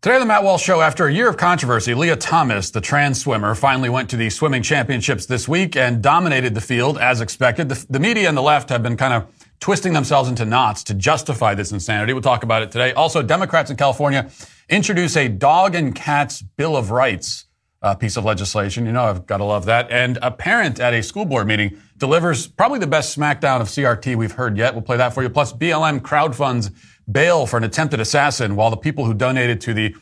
[0.00, 3.20] Today on the Matt Walsh Show, after a year of controversy, Lia Thomas, the trans
[3.20, 7.68] swimmer, finally went to the swimming championships this week and dominated the field as expected.
[7.68, 9.26] The, the, media and the left have been kind of
[9.58, 12.12] twisting themselves into knots to justify this insanity.
[12.12, 12.92] We'll talk about it today.
[12.92, 14.30] Also, Democrats in California
[14.68, 17.46] introduce a dog and cats Bill of Rights
[17.82, 18.86] uh, piece of legislation.
[18.86, 19.90] You know, I've got to love that.
[19.90, 24.16] And a parent at a school board meeting delivers probably the best smackdown of CRT
[24.16, 24.74] we've heard yet.
[24.74, 25.28] We'll play that for you.
[25.28, 26.72] Plus, BLM crowdfunds
[27.10, 29.94] bail for an attempted assassin while the people who donated to the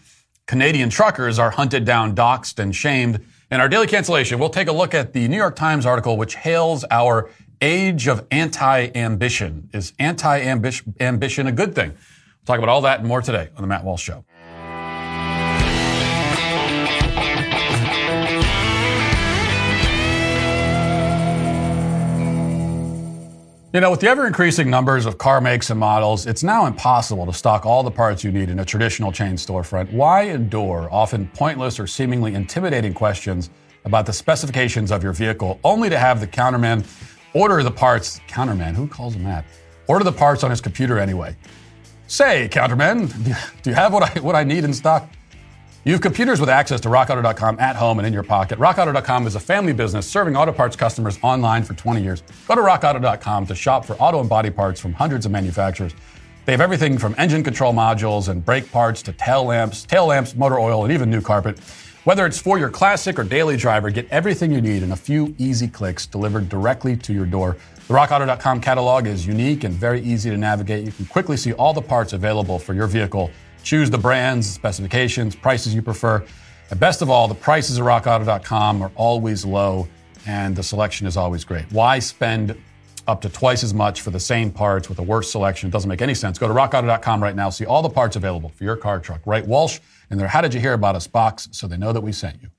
[0.46, 3.24] Canadian truckers are hunted down, doxxed, and shamed.
[3.50, 6.34] In our daily cancellation, we'll take a look at the New York Times article which
[6.34, 7.30] hails our
[7.60, 9.70] age of anti-ambition.
[9.72, 11.90] Is anti-ambition a good thing?
[11.90, 14.24] We'll talk about all that and more today on the Matt Walsh Show.
[23.76, 27.26] You know, with the ever increasing numbers of car makes and models, it's now impossible
[27.26, 29.92] to stock all the parts you need in a traditional chain storefront.
[29.92, 33.50] Why endure often pointless or seemingly intimidating questions
[33.84, 36.86] about the specifications of your vehicle only to have the counterman
[37.34, 38.18] order the parts?
[38.26, 39.44] Counterman, who calls him that?
[39.88, 41.36] Order the parts on his computer anyway.
[42.06, 43.12] Say, counterman,
[43.62, 45.06] do you have what I, what I need in stock?
[45.86, 48.58] You have computers with access to rockauto.com at home and in your pocket.
[48.58, 52.24] Rockauto.com is a family business serving auto parts customers online for 20 years.
[52.48, 55.94] Go to rockauto.com to shop for auto and body parts from hundreds of manufacturers.
[56.44, 60.34] They have everything from engine control modules and brake parts to tail lamps, tail lamps,
[60.34, 61.60] motor oil, and even new carpet.
[62.02, 65.36] Whether it's for your classic or daily driver, get everything you need in a few
[65.38, 67.56] easy clicks delivered directly to your door.
[67.86, 70.84] The rockauto.com catalog is unique and very easy to navigate.
[70.84, 73.30] You can quickly see all the parts available for your vehicle
[73.66, 76.24] Choose the brands, specifications, prices you prefer.
[76.70, 79.88] And best of all, the prices at rockauto.com are always low
[80.24, 81.64] and the selection is always great.
[81.72, 82.56] Why spend
[83.08, 85.68] up to twice as much for the same parts with a worse selection?
[85.68, 86.38] It doesn't make any sense.
[86.38, 89.22] Go to rockauto.com right now, see all the parts available for your car truck.
[89.26, 89.80] Write Walsh
[90.12, 92.40] in their How Did You Hear About Us box so they know that we sent
[92.40, 92.50] you.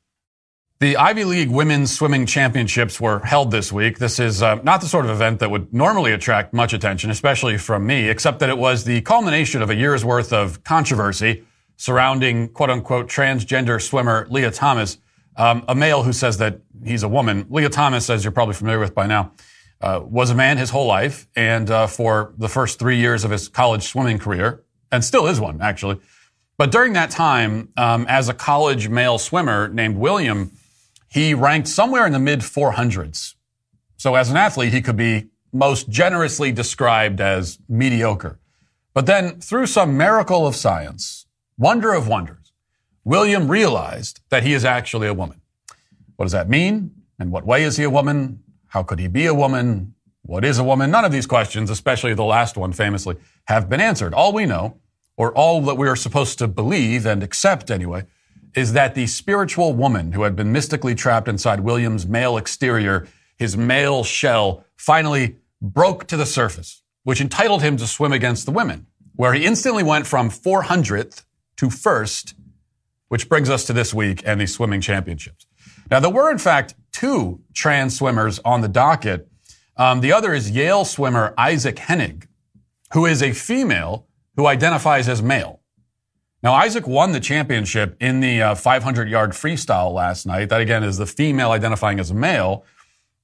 [0.79, 3.97] The Ivy League Women's Swimming Championships were held this week.
[3.97, 7.57] This is uh, not the sort of event that would normally attract much attention, especially
[7.57, 11.43] from me, except that it was the culmination of a year's worth of controversy
[11.77, 14.99] surrounding quote unquote transgender swimmer Lia Thomas,
[15.35, 17.47] um, a male who says that he's a woman.
[17.49, 19.31] Lia Thomas, as you're probably familiar with by now,
[19.81, 23.31] uh, was a man his whole life and uh, for the first three years of
[23.31, 25.99] his college swimming career, and still is one, actually.
[26.55, 30.51] But during that time, um, as a college male swimmer named William,
[31.17, 33.33] he ranked somewhere in the mid 400s.
[33.97, 38.39] So as an athlete, he could be most generously described as mediocre.
[38.93, 41.25] But then through some miracle of science,
[41.57, 42.51] wonder of wonders,
[43.03, 45.41] William realized that he is actually a woman.
[46.17, 46.91] What does that mean?
[47.19, 48.43] In what way is he a woman?
[48.67, 49.95] How could he be a woman?
[50.21, 50.91] What is a woman?
[50.91, 54.13] None of these questions, especially the last one famously, have been answered.
[54.13, 54.77] All we know,
[55.15, 58.05] or all that we are supposed to believe and accept anyway,
[58.55, 63.55] is that the spiritual woman who had been mystically trapped inside William's male exterior, his
[63.55, 68.87] male shell, finally broke to the surface, which entitled him to swim against the women,
[69.15, 71.23] where he instantly went from 400th
[71.57, 72.35] to first,
[73.07, 75.47] which brings us to this week and the swimming championships.
[75.89, 79.29] Now, there were, in fact, two trans swimmers on the docket.
[79.77, 82.27] Um, the other is Yale swimmer Isaac Henig,
[82.93, 85.56] who is a female who identifies as male.
[86.43, 90.49] Now, Isaac won the championship in the uh, 500 yard freestyle last night.
[90.49, 92.63] That again is the female identifying as a male.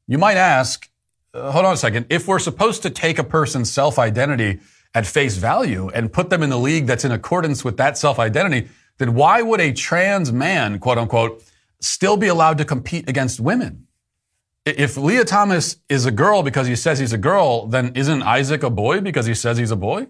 [0.07, 0.89] You might ask,
[1.33, 4.59] uh, hold on a second, if we're supposed to take a person's self identity
[4.95, 8.17] at face value and put them in the league that's in accordance with that self
[8.17, 11.43] identity, then why would a trans man, quote unquote,
[11.81, 13.87] still be allowed to compete against women?
[14.65, 18.63] If Lia Thomas is a girl because he says he's a girl, then isn't Isaac
[18.63, 20.07] a boy because he says he's a boy?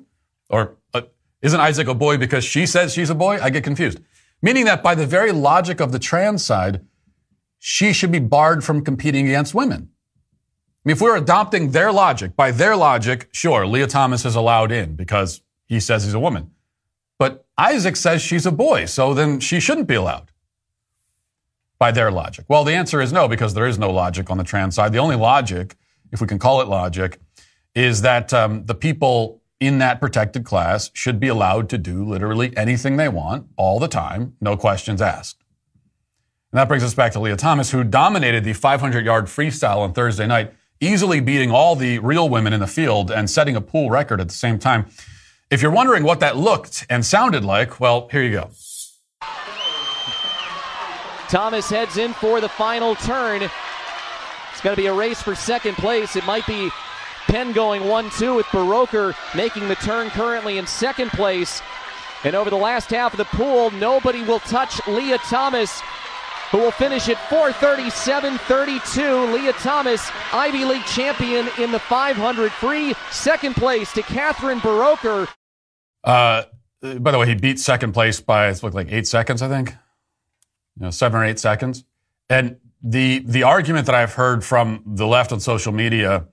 [0.49, 0.73] Or uh,
[1.43, 3.37] isn't Isaac a boy because she says she's a boy?
[3.39, 3.99] I get confused.
[4.41, 6.85] Meaning that by the very logic of the trans side,
[7.59, 9.89] she should be barred from competing against women.
[9.89, 14.71] I mean, if we're adopting their logic, by their logic, sure, Lia Thomas is allowed
[14.71, 16.51] in because he says he's a woman.
[17.19, 20.31] But Isaac says she's a boy, so then she shouldn't be allowed
[21.77, 22.45] by their logic.
[22.47, 24.93] Well, the answer is no, because there is no logic on the trans side.
[24.93, 25.75] The only logic,
[26.11, 27.19] if we can call it logic,
[27.75, 32.55] is that um, the people in that protected class should be allowed to do literally
[32.57, 35.43] anything they want all the time, no questions asked.
[36.51, 39.93] And that brings us back to Lia Thomas, who dominated the 500 yard freestyle on
[39.93, 43.89] Thursday night, easily beating all the real women in the field and setting a pool
[43.89, 44.85] record at the same time.
[45.49, 48.49] If you're wondering what that looked and sounded like, well, here you go.
[51.27, 53.41] Thomas heads in for the final turn.
[53.41, 56.15] It's going to be a race for second place.
[56.15, 56.69] It might be
[57.27, 61.61] Penn going 1 2 with Buroker making the turn currently in second place.
[62.23, 65.81] And over the last half of the pool, nobody will touch Lia Thomas,
[66.51, 69.25] who will finish at 437 32.
[69.33, 72.93] Lia Thomas, Ivy League champion in the 500 free.
[73.11, 75.27] Second place to Catherine Buroker.
[76.03, 76.43] Uh,
[76.99, 79.71] by the way, he beat second place by it's like eight seconds, I think.
[80.77, 81.83] You know, seven or eight seconds.
[82.29, 86.27] And the the argument that I've heard from the left on social media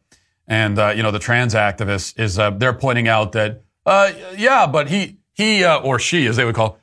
[0.50, 4.66] and uh, you know the trans activists is uh, they're pointing out that uh, yeah,
[4.66, 6.78] but he he uh, or she as they would call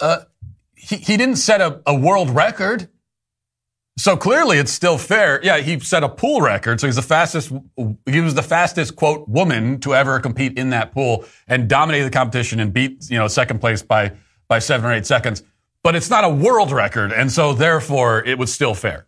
[0.00, 0.20] uh,
[0.74, 2.88] he he didn't set a, a world record.
[3.98, 5.40] So clearly, it's still fair.
[5.42, 6.80] Yeah, he set a pool record.
[6.80, 7.52] So he's the fastest.
[8.06, 12.10] He was the fastest quote woman to ever compete in that pool and dominated the
[12.10, 14.12] competition and beat you know second place by
[14.48, 15.42] by seven or eight seconds
[15.82, 19.06] but it's not a world record, and so therefore it was still fair.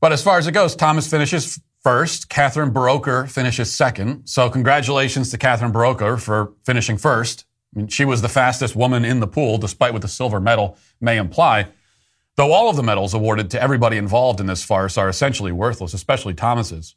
[0.00, 2.28] But as far as it goes, Thomas finishes first.
[2.28, 4.26] Catherine Buroker finishes second.
[4.26, 7.44] So congratulations to Catherine Buroker for finishing first.
[7.74, 10.76] I mean, she was the fastest woman in the pool, despite what the silver medal
[11.00, 11.68] may imply.
[12.36, 15.94] Though all of the medals awarded to everybody involved in this farce are essentially worthless,
[15.94, 16.96] especially Thomas's.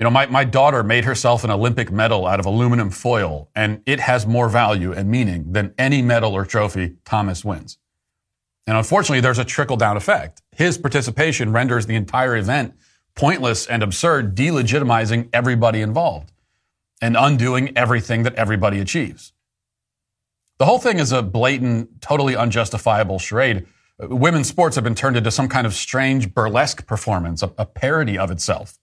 [0.00, 3.80] You know, my, my daughter made herself an Olympic medal out of aluminum foil, and
[3.86, 7.78] it has more value and meaning than any medal or trophy Thomas wins.
[8.66, 10.42] And unfortunately, there's a trickle down effect.
[10.50, 12.74] His participation renders the entire event
[13.16, 16.32] pointless and absurd, delegitimizing everybody involved
[17.00, 19.32] and undoing everything that everybody achieves.
[20.58, 23.66] The whole thing is a blatant, totally unjustifiable charade.
[23.98, 28.16] Women's sports have been turned into some kind of strange burlesque performance, a, a parody
[28.18, 28.78] of itself.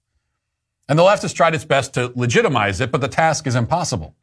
[0.87, 4.15] And the left has tried its best to legitimize it, but the task is impossible.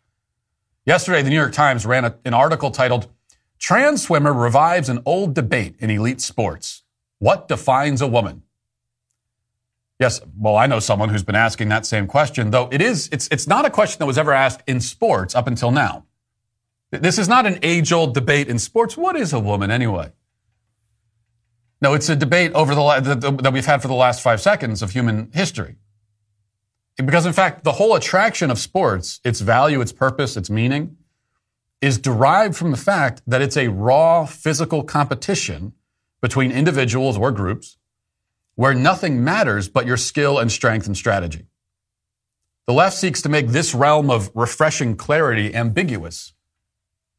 [0.84, 3.08] Yesterday, the New York Times ran a, an article titled,
[3.58, 6.82] Trans Swimmer Revives an Old Debate in Elite Sports.
[7.18, 8.42] What defines a woman?
[9.98, 13.28] Yes, well, I know someone who's been asking that same question, though it is, it's,
[13.32, 16.04] it's not a question that was ever asked in sports up until now.
[16.90, 18.96] This is not an age old debate in sports.
[18.96, 20.12] What is a woman anyway?
[21.80, 24.92] No, it's a debate over the, that we've had for the last five seconds of
[24.92, 25.76] human history.
[26.96, 30.96] Because in fact, the whole attraction of sports, its value, its purpose, its meaning,
[31.80, 35.72] is derived from the fact that it's a raw physical competition
[36.20, 37.77] between individuals or groups
[38.58, 41.46] where nothing matters but your skill and strength and strategy.
[42.66, 46.32] The left seeks to make this realm of refreshing clarity ambiguous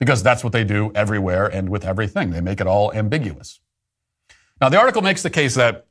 [0.01, 2.31] because that's what they do everywhere and with everything.
[2.31, 3.61] They make it all ambiguous.
[4.59, 5.87] Now, the article makes the case that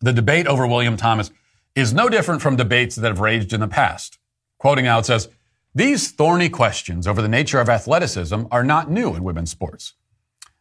[0.00, 1.30] the debate over William Thomas
[1.74, 4.18] is no different from debates that have raged in the past.
[4.56, 5.28] Quoting out says,
[5.74, 9.92] these thorny questions over the nature of athleticism are not new in women's sports.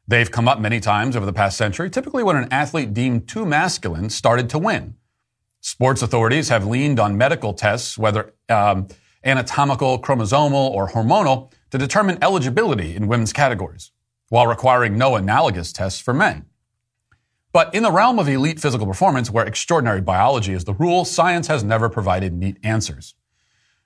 [0.08, 3.46] They've come up many times over the past century, typically when an athlete deemed too
[3.46, 4.96] masculine started to win.
[5.62, 8.90] Sports authorities have leaned on medical tests, whether um,
[9.24, 13.92] anatomical, chromosomal, or hormonal, to determine eligibility in women's categories,
[14.28, 16.46] while requiring no analogous tests for men.
[17.54, 21.48] But in the realm of elite physical performance, where extraordinary biology is the rule, science
[21.48, 23.14] has never provided neat answers.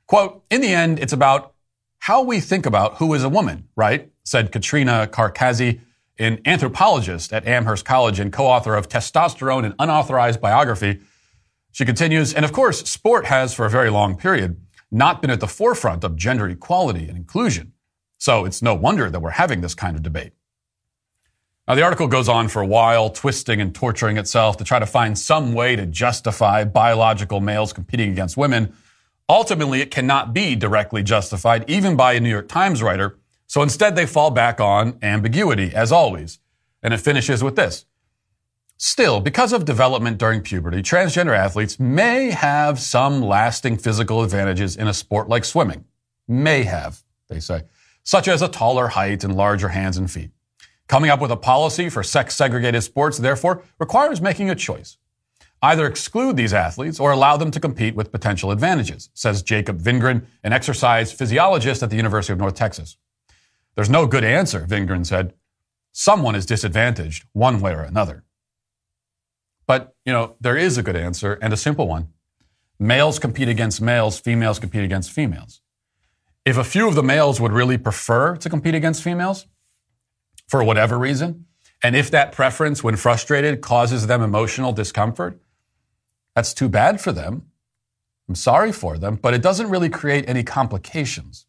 [0.07, 1.53] Quote, in the end, it's about
[1.99, 4.09] how we think about who is a woman, right?
[4.23, 5.81] Said Katrina Karkazis,
[6.19, 10.99] an anthropologist at Amherst College and co-author of Testosterone, and Unauthorized Biography.
[11.71, 14.59] She continues, and of course, sport has for a very long period
[14.91, 17.73] not been at the forefront of gender equality and inclusion.
[18.17, 20.33] So it's no wonder that we're having this kind of debate.
[21.67, 24.85] Now, the article goes on for a while, twisting and torturing itself to try to
[24.85, 28.73] find some way to justify biological males competing against women.
[29.27, 33.19] Ultimately, it cannot be directly justified, even by a New York Times writer.
[33.47, 36.39] So instead, they fall back on ambiguity, as always.
[36.83, 37.85] And it finishes with this.
[38.79, 44.87] Still, because of development during puberty, transgender athletes may have some lasting physical advantages in
[44.87, 45.85] a sport like swimming.
[46.27, 47.63] May have, they say,
[48.03, 50.29] such as a taller height and larger hands and feet.
[50.87, 54.97] Coming up with a policy for sex segregated sports, therefore, requires making a choice.
[55.61, 60.23] Either exclude these athletes or allow them to compete with potential advantages, says Jacob Vingren,
[60.43, 62.97] an exercise physiologist at the University of North Texas.
[63.77, 65.35] There's no good answer, Vingren said.
[65.91, 68.23] Someone is disadvantaged one way or another.
[69.67, 72.07] But, you know, there is a good answer and a simple one.
[72.79, 75.61] Males compete against males, females compete against females.
[76.43, 79.45] If a few of the males would really prefer to compete against females,
[80.47, 81.45] for whatever reason,
[81.83, 85.39] and if that preference, when frustrated, causes them emotional discomfort,
[86.35, 87.51] that's too bad for them.
[88.27, 91.45] I'm sorry for them, but it doesn't really create any complications.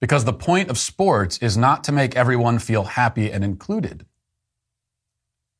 [0.00, 4.06] Because the point of sports is not to make everyone feel happy and included.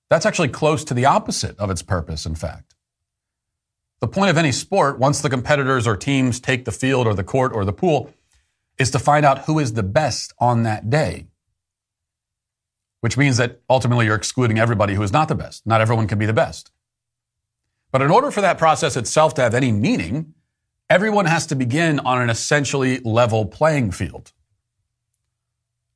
[0.09, 2.75] That's actually close to the opposite of its purpose, in fact.
[4.01, 7.23] The point of any sport, once the competitors or teams take the field or the
[7.23, 8.13] court or the pool,
[8.79, 11.27] is to find out who is the best on that day.
[13.03, 15.67] Which means that ultimately you're excluding everybody who is not the best.
[15.67, 16.71] Not everyone can be the best.
[17.93, 20.35] But in order for that process itself to have any meaning,
[20.91, 24.33] everyone has to begin on an essentially level playing field.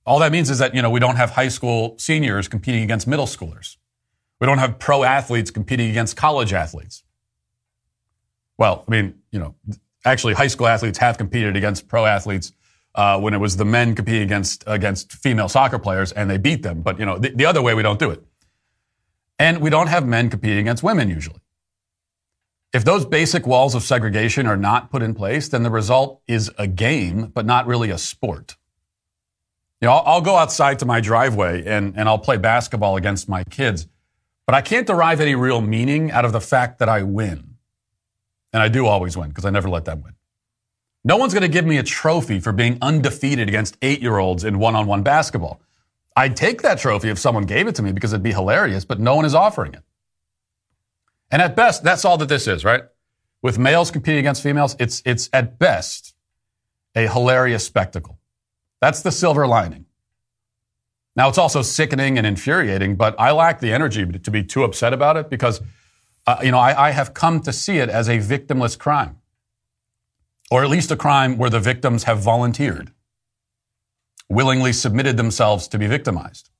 [0.06, 3.06] All that means is that, you know, we don't have high school seniors competing against
[3.06, 3.76] middle schoolers.
[4.40, 7.02] We don't have pro athletes competing against college athletes.
[8.56, 9.54] Well, I mean, you know,
[10.04, 12.52] actually high school athletes have competed against pro athletes
[12.94, 16.62] uh, when it was the men competing against against female soccer players and they beat
[16.62, 16.82] them.
[16.82, 18.22] But you know, the, the other way we don't do it.
[19.38, 21.40] And we don't have men competing against women usually.
[22.74, 26.50] If those basic walls of segregation are not put in place, then the result is
[26.58, 28.56] a game, but not really a sport.
[29.80, 33.28] You know, I'll, I'll go outside to my driveway and, and I'll play basketball against
[33.28, 33.86] my kids,
[34.44, 37.54] but I can't derive any real meaning out of the fact that I win.
[38.52, 40.14] And I do always win because I never let them win.
[41.04, 44.42] No one's going to give me a trophy for being undefeated against eight year olds
[44.42, 45.60] in one on one basketball.
[46.16, 48.98] I'd take that trophy if someone gave it to me because it'd be hilarious, but
[48.98, 49.82] no one is offering it.
[51.30, 52.82] And at best, that's all that this is, right?
[53.42, 56.14] With males competing against females, it's, it's at best
[56.94, 58.18] a hilarious spectacle.
[58.80, 59.86] That's the silver lining.
[61.16, 64.92] Now, it's also sickening and infuriating, but I lack the energy to be too upset
[64.92, 65.60] about it because,
[66.26, 69.18] uh, you know, I, I have come to see it as a victimless crime
[70.50, 72.92] or at least a crime where the victims have volunteered,
[74.28, 76.50] willingly submitted themselves to be victimized.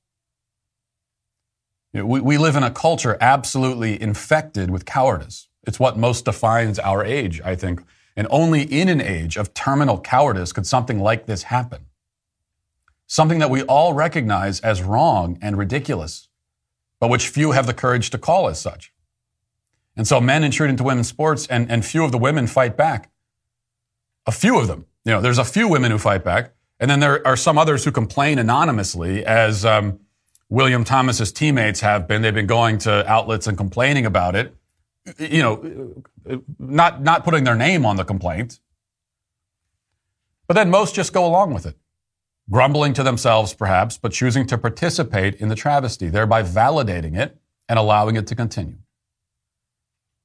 [2.03, 5.47] We, we live in a culture absolutely infected with cowardice.
[5.63, 7.83] It's what most defines our age, I think.
[8.15, 11.85] And only in an age of terminal cowardice could something like this happen.
[13.07, 16.29] Something that we all recognize as wrong and ridiculous,
[16.99, 18.93] but which few have the courage to call as such.
[19.95, 23.11] And so men intrude into women's sports and, and few of the women fight back
[24.25, 24.85] a few of them.
[25.03, 27.85] You know, there's a few women who fight back, and then there are some others
[27.85, 29.99] who complain anonymously, as um,
[30.55, 32.21] William Thomas's teammates have been.
[32.21, 34.55] They've been going to outlets and complaining about it.
[35.19, 36.03] You know,
[36.57, 38.61] not not putting their name on the complaint,
[40.47, 41.75] but then most just go along with it,
[42.49, 47.77] grumbling to themselves perhaps, but choosing to participate in the travesty, thereby validating it and
[47.77, 48.77] allowing it to continue.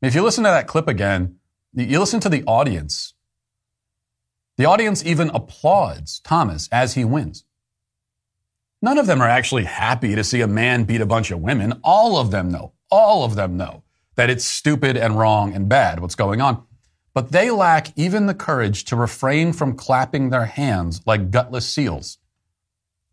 [0.00, 1.40] If you listen to that clip again,
[1.74, 3.14] you listen to the audience
[4.60, 7.44] the audience even applauds Thomas as he wins.
[8.82, 11.80] None of them are actually happy to see a man beat a bunch of women.
[11.84, 13.82] All of them know, all of them know
[14.16, 16.64] that it's stupid and wrong and bad what's going on.
[17.12, 22.18] But they lack even the courage to refrain from clapping their hands like gutless seals.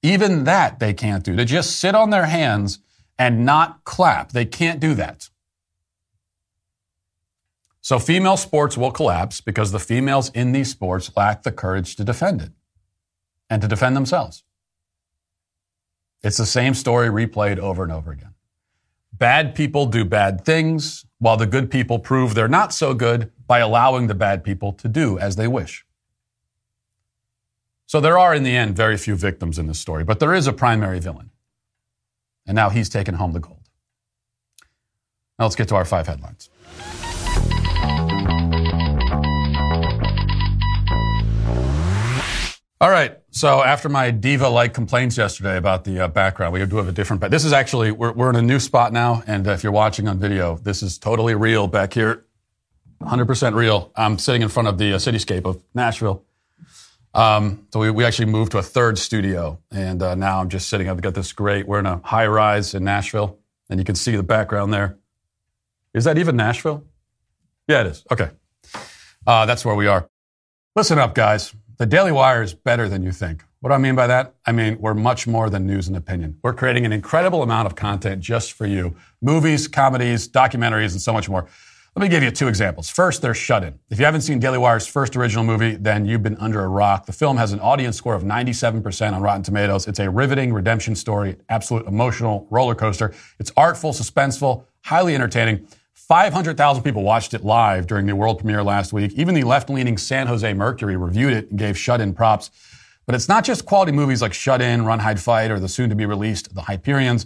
[0.04, 1.36] Even that they can't do.
[1.36, 2.80] To just sit on their hands
[3.18, 4.32] and not clap.
[4.32, 5.30] They can't do that.
[7.82, 12.04] So female sports will collapse because the females in these sports lack the courage to
[12.04, 12.52] defend it
[13.50, 14.44] and to defend themselves.
[16.28, 18.34] It's the same story replayed over and over again.
[19.14, 23.60] Bad people do bad things, while the good people prove they're not so good by
[23.60, 25.86] allowing the bad people to do as they wish.
[27.86, 30.48] So there are, in the end, very few victims in this story, but there is
[30.48, 31.30] a primary villain.
[32.46, 33.70] And now he's taken home the gold.
[35.40, 36.50] Now let's get to our five headlines.
[42.80, 43.18] All right.
[43.32, 47.28] So after my diva-like complaints yesterday about the uh, background, we do have a different.
[47.32, 50.08] This is actually we're, we're in a new spot now, and uh, if you're watching
[50.08, 52.26] on video, this is totally real back here,
[53.02, 53.92] 100% real.
[53.96, 56.24] I'm sitting in front of the uh, cityscape of Nashville.
[57.16, 60.70] Um, so we, we actually moved to a third studio, and uh, now I'm just
[60.70, 60.88] sitting.
[60.88, 61.68] I've got this great.
[61.68, 63.40] We're in a high rise in Nashville,
[63.72, 65.00] and you can see the background there.
[65.96, 66.84] Is that even Nashville?
[67.68, 68.04] Yeah, it is.
[68.12, 68.30] Okay,
[69.26, 70.08] uh, that's where we are.
[70.76, 71.56] Listen up, guys.
[71.78, 73.44] The Daily Wire is better than you think.
[73.60, 74.34] What do I mean by that?
[74.48, 76.40] I mean, we're much more than news and opinion.
[76.42, 81.14] We're creating an incredible amount of content just for you movies, comedies, documentaries, and so
[81.14, 81.48] much more.
[81.96, 82.90] Let me give you two examples.
[82.90, 83.78] First, there's Shut In.
[83.92, 87.06] If you haven't seen Daily Wire's first original movie, then you've been under a rock.
[87.06, 89.88] The film has an audience score of 97% on Rotten Tomatoes.
[89.88, 93.14] It's a riveting redemption story, absolute emotional roller coaster.
[93.38, 95.68] It's artful, suspenseful, highly entertaining.
[96.08, 99.12] 500,000 people watched it live during the world premiere last week.
[99.14, 102.50] Even the left leaning San Jose Mercury reviewed it and gave Shut In props.
[103.06, 105.90] But it's not just quality movies like Shut In, Run, Hide, Fight, or the soon
[105.90, 107.26] to be released The Hyperions,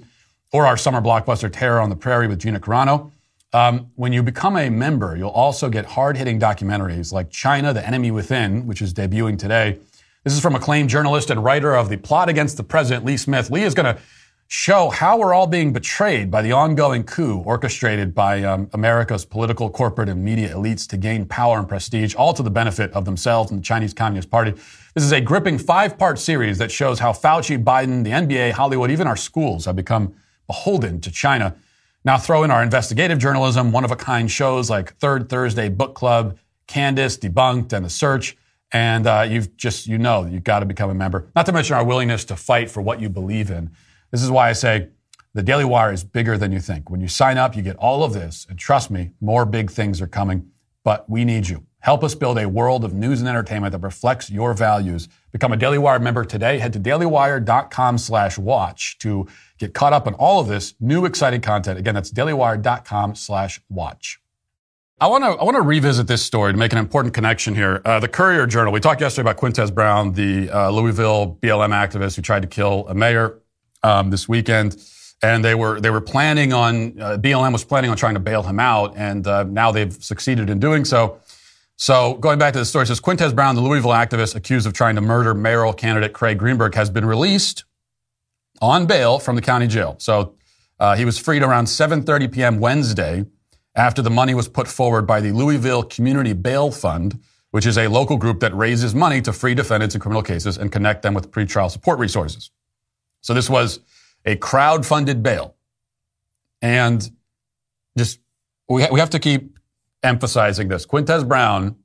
[0.51, 3.11] or our summer blockbuster Terror on the Prairie with Gina Carano.
[3.53, 7.85] Um, when you become a member, you'll also get hard hitting documentaries like China, The
[7.85, 9.77] Enemy Within, which is debuting today.
[10.23, 13.51] This is from acclaimed journalist and writer of The Plot Against the President, Lee Smith.
[13.51, 14.01] Lee is going to
[14.53, 19.69] show how we're all being betrayed by the ongoing coup orchestrated by um, America's political,
[19.69, 23.49] corporate, and media elites to gain power and prestige, all to the benefit of themselves
[23.49, 24.51] and the Chinese Communist Party.
[24.51, 28.91] This is a gripping five part series that shows how Fauci, Biden, the NBA, Hollywood,
[28.91, 30.13] even our schools have become
[30.47, 31.55] beholden to China.
[32.03, 35.95] Now throw in our investigative journalism, one of a kind shows like Third Thursday Book
[35.95, 38.35] Club, Candace, Debunked, and The Search.
[38.73, 41.29] And uh, you've just, you know, you've got to become a member.
[41.37, 43.71] Not to mention our willingness to fight for what you believe in.
[44.11, 44.89] This is why I say
[45.33, 46.89] the Daily Wire is bigger than you think.
[46.89, 48.45] When you sign up, you get all of this.
[48.49, 50.51] And trust me, more big things are coming.
[50.83, 51.65] But we need you.
[51.79, 55.07] Help us build a world of news and entertainment that reflects your values.
[55.31, 56.59] Become a Daily Wire member today.
[56.59, 59.27] Head to dailywire.com slash watch to
[59.57, 61.79] get caught up on all of this new exciting content.
[61.79, 64.19] Again, that's dailywire.com slash watch.
[64.99, 67.81] I want to I want to revisit this story to make an important connection here.
[67.83, 68.71] Uh, the Courier Journal.
[68.71, 72.87] We talked yesterday about Quintez Brown, the uh, Louisville BLM activist who tried to kill
[72.87, 73.40] a mayor
[73.83, 74.77] um, this weekend,
[75.21, 78.43] and they were they were planning on uh, BLM was planning on trying to bail
[78.43, 81.19] him out, and uh, now they've succeeded in doing so.
[81.77, 84.95] So going back to the story, says Quintez Brown, the Louisville activist accused of trying
[84.95, 87.63] to murder mayoral candidate Craig Greenberg, has been released
[88.61, 89.95] on bail from the county jail.
[89.97, 90.35] So
[90.79, 92.59] uh, he was freed around 7:30 p.m.
[92.59, 93.25] Wednesday
[93.75, 97.19] after the money was put forward by the Louisville Community Bail Fund,
[97.51, 100.71] which is a local group that raises money to free defendants in criminal cases and
[100.71, 102.51] connect them with pretrial support resources.
[103.21, 103.79] So this was
[104.25, 105.55] a crowd-funded bail.
[106.61, 107.09] And
[107.97, 108.19] just,
[108.67, 109.57] we, ha- we have to keep
[110.03, 110.85] emphasizing this.
[110.85, 111.75] Quintez Brown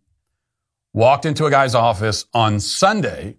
[0.93, 3.37] walked into a guy's office on Sunday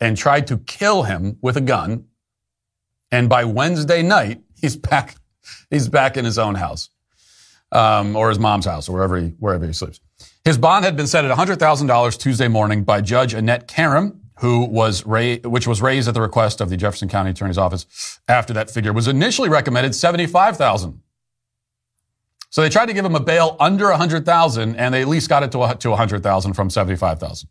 [0.00, 2.06] and tried to kill him with a gun.
[3.10, 5.16] And by Wednesday night, he's back,
[5.70, 6.90] he's back in his own house,
[7.72, 10.00] um, or his mom's house, or wherever he, wherever he sleeps.
[10.44, 15.04] His bond had been set at $100,000 Tuesday morning by Judge Annette Karam, who was
[15.06, 18.70] ra- which was raised at the request of the Jefferson County Attorney's Office after that
[18.70, 21.00] figure was initially recommended 75,000.
[22.50, 25.42] So they tried to give him a bail under 100,000 and they at least got
[25.42, 27.48] it to, to 100,000 from 75,000.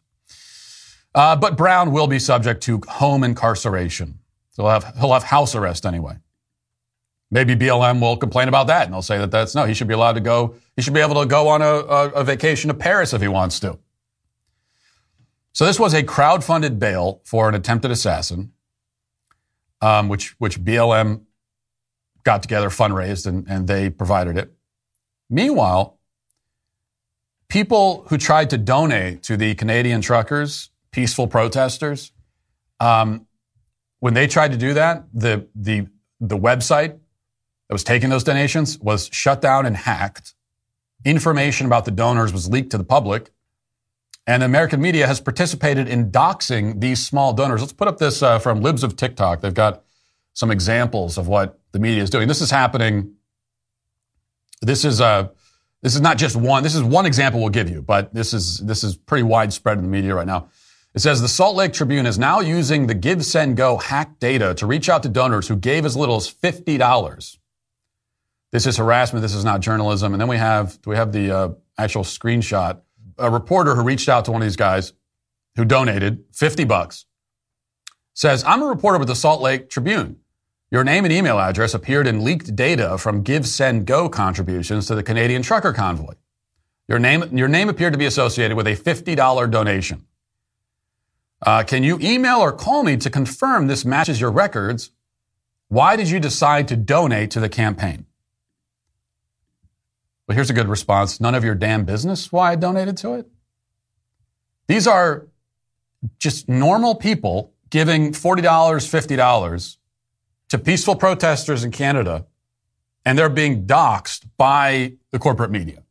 [1.13, 4.19] Uh, but Brown will be subject to home incarceration.
[4.51, 6.17] So he'll have, he'll have house arrest anyway.
[7.31, 9.93] Maybe BLM will complain about that and they'll say that that's no, he should be
[9.93, 12.73] allowed to go, he should be able to go on a, a, a vacation to
[12.73, 13.79] Paris if he wants to.
[15.55, 18.51] So this was a crowd-funded bail for an attempted assassin,
[19.79, 21.21] um, which which BLM
[22.23, 24.51] got together, fundraised, and, and they provided it.
[25.29, 25.97] Meanwhile,
[27.47, 32.11] people who tried to donate to the Canadian truckers, peaceful protesters,
[32.81, 33.25] um,
[34.01, 35.87] when they tried to do that, the the
[36.19, 36.99] the website
[37.69, 40.33] that was taking those donations was shut down and hacked.
[41.05, 43.31] Information about the donors was leaked to the public.
[44.27, 47.61] And American media has participated in doxing these small donors.
[47.61, 49.41] Let's put up this uh, from Libs of TikTok.
[49.41, 49.83] They've got
[50.33, 52.27] some examples of what the media is doing.
[52.27, 53.13] This is happening.
[54.61, 55.29] This is uh,
[55.83, 56.63] this is not just one.
[56.63, 59.83] This is one example we'll give you, but this is this is pretty widespread in
[59.83, 60.49] the media right now.
[60.95, 64.55] It says the Salt Lake Tribune is now using the Give Send Go hack data
[64.55, 67.37] to reach out to donors who gave as little as fifty dollars.
[68.51, 69.21] This is harassment.
[69.21, 70.13] This is not journalism.
[70.13, 72.81] And then we have do we have the uh, actual screenshot
[73.17, 74.93] a reporter who reached out to one of these guys
[75.55, 77.05] who donated 50 bucks
[78.13, 80.17] says, I'm a reporter with the Salt Lake Tribune.
[80.71, 84.95] Your name and email address appeared in leaked data from Give Send Go contributions to
[84.95, 86.13] the Canadian trucker convoy.
[86.87, 90.05] Your name, your name appeared to be associated with a $50 donation.
[91.41, 94.91] Uh, can you email or call me to confirm this matches your records?
[95.67, 98.05] Why did you decide to donate to the campaign?
[100.27, 101.21] Well, here's a good response.
[101.21, 103.27] None of your damn business why I donated to it.
[104.67, 105.27] These are
[106.17, 109.77] just normal people giving $40, $50
[110.49, 112.25] to peaceful protesters in Canada,
[113.03, 115.83] and they're being doxxed by the corporate media.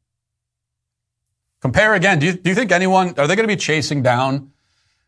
[1.61, 2.19] Compare again.
[2.19, 4.51] Do you, do you think anyone, are they going to be chasing down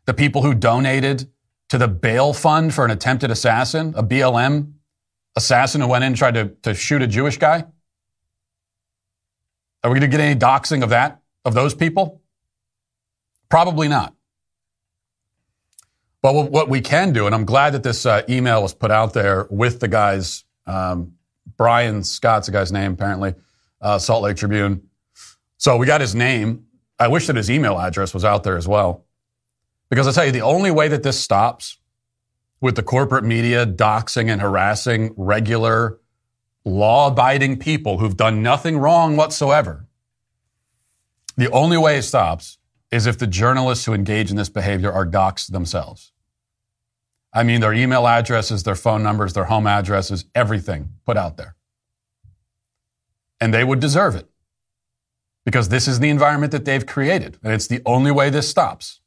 [0.06, 1.28] the people who donated
[1.68, 4.72] to the bail fund for an attempted assassin, a BLM
[5.34, 7.64] assassin who went in and tried to, to shoot a Jewish guy?
[9.86, 12.20] Are we going to get any doxing of that, of those people?
[13.48, 14.16] Probably not.
[16.22, 19.14] But what we can do, and I'm glad that this uh, email was put out
[19.14, 21.12] there with the guys, um,
[21.56, 23.36] Brian Scott's the guy's name, apparently,
[23.80, 24.88] uh, Salt Lake Tribune.
[25.56, 26.66] So we got his name.
[26.98, 29.04] I wish that his email address was out there as well.
[29.88, 31.78] Because I tell you, the only way that this stops
[32.60, 36.00] with the corporate media doxing and harassing regular
[36.66, 39.86] law abiding people who've done nothing wrong whatsoever,
[41.36, 42.58] the only way it stops
[42.90, 46.12] is if the journalists who engage in this behavior are doxxed themselves.
[47.32, 51.54] I mean, their email addresses, their phone numbers, their home addresses, everything put out there.
[53.40, 54.28] And they would deserve it
[55.44, 57.38] because this is the environment that they've created.
[57.42, 59.00] And it's the only way this stops.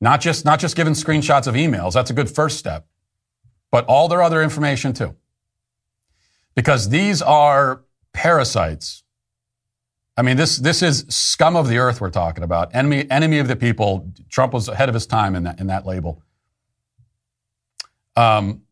[0.00, 1.92] Not just, not just giving screenshots of emails.
[1.92, 2.86] That's a good first step,
[3.70, 5.14] but all their other information too.
[6.54, 9.04] Because these are parasites.
[10.16, 12.74] I mean, this, this is scum of the earth we're talking about.
[12.74, 14.12] Enemy, enemy of the people.
[14.28, 16.22] Trump was ahead of his time in that, in that label.
[18.16, 18.62] Um,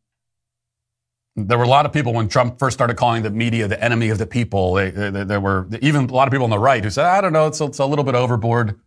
[1.36, 4.08] there were a lot of people when Trump first started calling the media the enemy
[4.08, 4.74] of the people.
[4.74, 7.20] They, they, there were even a lot of people on the right who said, I
[7.20, 8.80] don't know, it's, it's a little bit overboard.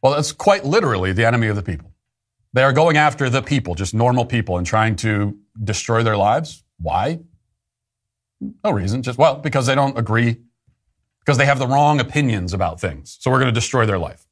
[0.00, 1.92] Well, that's quite literally the enemy of the people.
[2.52, 6.64] They are going after the people, just normal people, and trying to destroy their lives.
[6.78, 7.20] Why?
[8.40, 9.02] No reason.
[9.02, 10.38] Just, well, because they don't agree,
[11.20, 13.18] because they have the wrong opinions about things.
[13.20, 14.26] So we're going to destroy their life.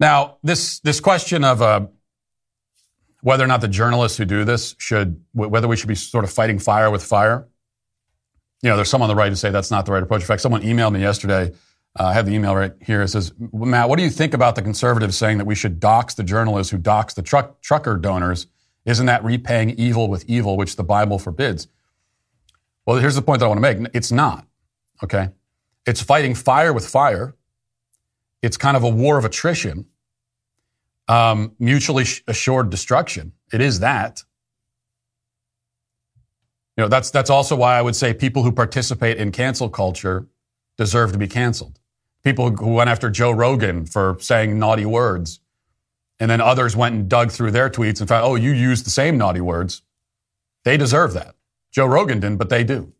[0.00, 1.86] Now, this, this question of uh,
[3.20, 6.30] whether or not the journalists who do this should, whether we should be sort of
[6.30, 7.46] fighting fire with fire,
[8.62, 10.22] you know, there's some on the right who say that's not the right approach.
[10.22, 11.52] In fact, someone emailed me yesterday
[11.98, 13.02] uh, I have the email right here.
[13.02, 16.14] It says, Matt, what do you think about the conservatives saying that we should dox
[16.14, 18.46] the journalists who dox the truck, trucker donors?
[18.84, 21.66] Isn't that repaying evil with evil, which the Bible forbids?
[22.86, 23.90] Well, here's the point that I want to make.
[23.94, 24.46] It's not,
[25.02, 25.30] okay?
[25.86, 27.34] It's fighting fire with fire.
[28.42, 29.86] It's kind of a war of attrition,
[31.08, 33.32] um, mutually assured destruction.
[33.52, 34.22] It is that.
[36.76, 40.28] You know, that's, that's also why I would say people who participate in cancel culture
[40.76, 41.80] deserve to be canceled.
[42.24, 45.40] People who went after Joe Rogan for saying naughty words.
[46.20, 48.90] And then others went and dug through their tweets and found, oh, you used the
[48.90, 49.82] same naughty words.
[50.64, 51.36] They deserve that.
[51.70, 52.92] Joe Rogan didn't, but they do.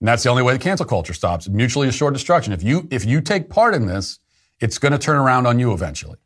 [0.00, 1.48] And that's the only way the cancel culture stops.
[1.48, 2.52] Mutually assured destruction.
[2.52, 4.20] If you, if you take part in this,
[4.60, 6.18] it's going to turn around on you eventually.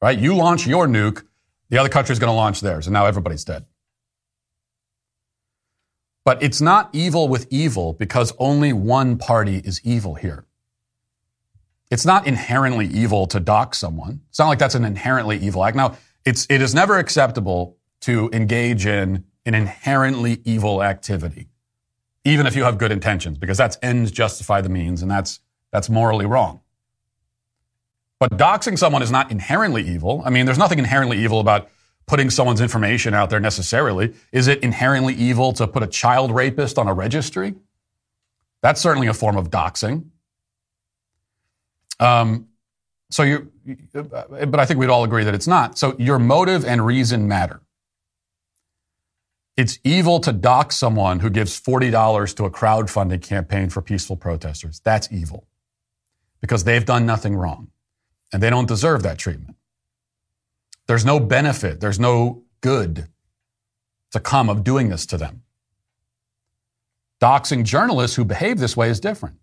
[0.00, 0.18] Right?
[0.18, 1.24] You launch your nuke,
[1.68, 3.64] the other country is going to launch theirs, and now everybody's dead.
[6.24, 10.44] But it's not evil with evil because only one party is evil here.
[11.92, 14.22] It's not inherently evil to dox someone.
[14.30, 15.76] It's not like that's an inherently evil act.
[15.76, 21.50] Now, it's, it is never acceptable to engage in an inherently evil activity,
[22.24, 25.90] even if you have good intentions, because that's ends justify the means, and that's, that's
[25.90, 26.62] morally wrong.
[28.18, 30.22] But doxing someone is not inherently evil.
[30.24, 31.68] I mean, there's nothing inherently evil about
[32.06, 34.14] putting someone's information out there necessarily.
[34.32, 37.54] Is it inherently evil to put a child rapist on a registry?
[38.62, 40.06] That's certainly a form of doxing.
[42.02, 42.48] Um,
[43.10, 43.52] so you,
[43.94, 45.78] but I think we'd all agree that it's not.
[45.78, 47.60] So your motive and reason matter.
[49.56, 54.80] It's evil to dox someone who gives $40 to a crowdfunding campaign for peaceful protesters.
[54.82, 55.46] That's evil
[56.40, 57.68] because they've done nothing wrong
[58.32, 59.56] and they don't deserve that treatment.
[60.88, 63.06] There's no benefit, there's no good
[64.10, 65.42] to come of doing this to them.
[67.20, 69.36] Doxing journalists who behave this way is different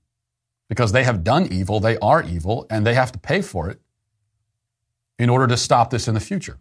[0.69, 3.82] because they have done evil, they are evil, and they have to pay for it
[5.17, 6.60] in order to stop this in the future.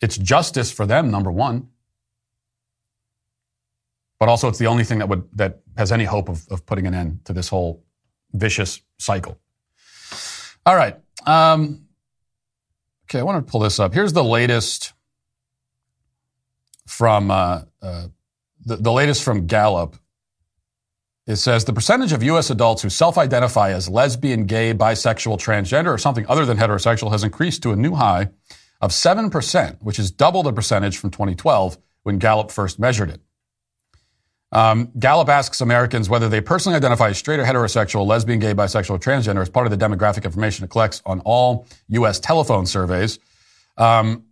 [0.00, 1.68] It's justice for them, number one.
[4.20, 6.86] But also, it's the only thing that would that has any hope of, of putting
[6.86, 7.82] an end to this whole
[8.32, 9.38] vicious cycle.
[10.66, 10.96] All right.
[11.26, 11.88] Um,
[13.08, 13.94] Okay, I want to pull this up.
[13.94, 14.92] Here's the latest
[16.86, 18.08] from uh, uh,
[18.66, 19.96] the, the latest from Gallup.
[21.28, 22.48] It says the percentage of U.S.
[22.48, 27.62] adults who self-identify as lesbian, gay, bisexual, transgender, or something other than heterosexual has increased
[27.64, 28.30] to a new high
[28.80, 33.20] of 7%, which is double the percentage from 2012 when Gallup first measured it.
[34.52, 38.92] Um, Gallup asks Americans whether they personally identify as straight or heterosexual, lesbian, gay, bisexual,
[38.92, 42.18] or transgender as part of the demographic information it collects on all U.S.
[42.18, 43.18] telephone surveys.
[43.76, 44.24] Um,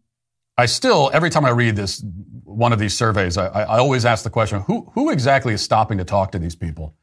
[0.59, 2.03] I still, every time I read this,
[2.45, 5.99] one of these surveys, I, I always ask the question, who, who exactly is stopping
[5.99, 6.95] to talk to these people?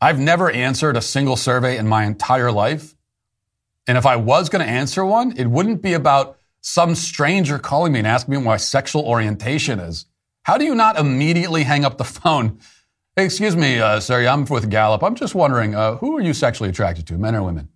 [0.00, 2.94] I've never answered a single survey in my entire life.
[3.86, 7.92] And if I was going to answer one, it wouldn't be about some stranger calling
[7.92, 10.06] me and asking me what my sexual orientation is.
[10.42, 12.58] How do you not immediately hang up the phone?
[13.16, 15.02] Hey, excuse me, uh, sir, I'm with Gallup.
[15.02, 17.68] I'm just wondering, uh, who are you sexually attracted to, men or women?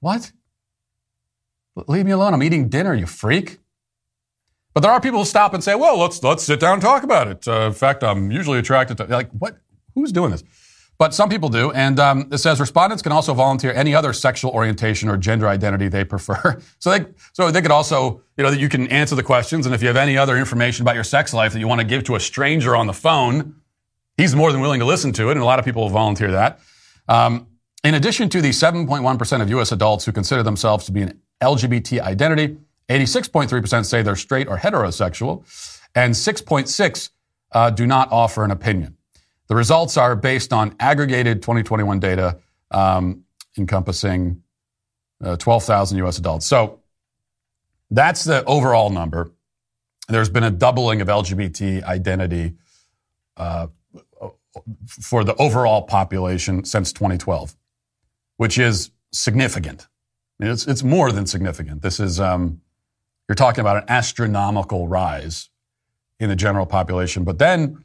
[0.00, 0.32] What?
[1.88, 2.34] Leave me alone.
[2.34, 3.58] I'm eating dinner, you freak.
[4.74, 7.04] But there are people who stop and say, well, let's, let's sit down and talk
[7.04, 7.46] about it.
[7.46, 9.56] Uh, in fact, I'm usually attracted to, like, what?
[9.94, 10.42] Who's doing this?
[10.98, 11.70] But some people do.
[11.72, 15.88] And um, it says respondents can also volunteer any other sexual orientation or gender identity
[15.88, 16.60] they prefer.
[16.80, 19.66] so they, so they could also, you know, that you can answer the questions.
[19.66, 21.86] And if you have any other information about your sex life that you want to
[21.86, 23.56] give to a stranger on the phone,
[24.16, 25.32] he's more than willing to listen to it.
[25.32, 26.60] And a lot of people will volunteer that.
[27.08, 27.46] Um,
[27.84, 29.72] In addition to the 7.1% of U.S.
[29.72, 32.56] adults who consider themselves to be an LGBT identity,
[32.88, 35.44] 86.3% say they're straight or heterosexual,
[35.94, 37.10] and 6.6
[37.52, 38.96] uh, do not offer an opinion.
[39.46, 42.38] The results are based on aggregated 2021 data
[42.70, 43.24] um,
[43.56, 44.42] encompassing
[45.22, 46.18] uh, 12,000 U.S.
[46.18, 46.46] adults.
[46.46, 46.80] So
[47.90, 49.30] that's the overall number.
[50.08, 52.54] There's been a doubling of LGBT identity
[53.36, 53.68] uh,
[54.86, 57.54] for the overall population since 2012,
[58.36, 59.86] which is significant.
[60.40, 61.82] It's, it's more than significant.
[61.82, 62.60] This is, um,
[63.28, 65.50] you're talking about an astronomical rise
[66.20, 67.24] in the general population.
[67.24, 67.84] But then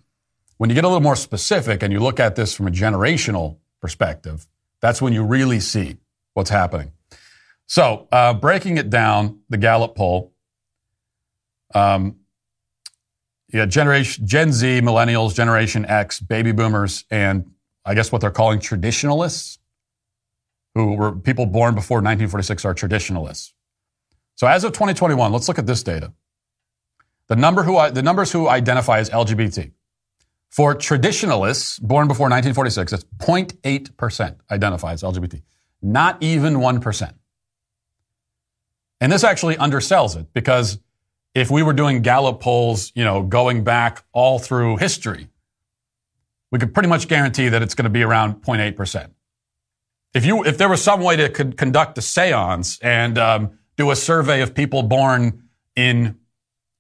[0.58, 3.58] when you get a little more specific and you look at this from a generational
[3.82, 4.48] perspective,
[4.82, 5.98] that's when you really see
[6.34, 6.92] what's happening.
[7.66, 10.34] So, uh, breaking it down, the Gallup poll,
[11.76, 12.16] um,
[13.52, 17.52] yeah, generation Gen Z, millennials, Generation X, baby boomers, and
[17.86, 19.60] I guess what they're calling traditionalists,
[20.76, 23.54] who were people born before 1946 are traditionalists.
[24.40, 26.14] So as of 2021, let's look at this data.
[27.28, 29.74] The number who the numbers who identify as LGBT.
[30.50, 35.42] For traditionalists born before 1946, it's 0.8% identify as LGBT.
[35.82, 37.14] Not even 1%.
[39.02, 40.80] And this actually undersells it because
[41.36, 45.28] if we were doing Gallup polls, you know, going back all through history,
[46.50, 49.10] we could pretty much guarantee that it's going to be around 0.8%.
[50.14, 53.92] If you, if there was some way to con- conduct a seance and um, do
[53.92, 55.42] a survey of people born
[55.76, 56.18] in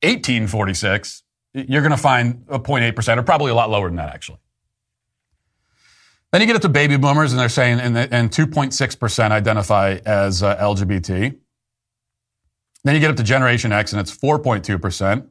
[0.03, 4.37] 1846, you're going to find a 0.8%, or probably a lot lower than that, actually.
[6.31, 10.43] Then you get up to baby boomers, and they're saying, and, and 2.6% identify as
[10.43, 11.37] uh, LGBT.
[12.83, 15.25] Then you get up to Generation X and it's 4.2%.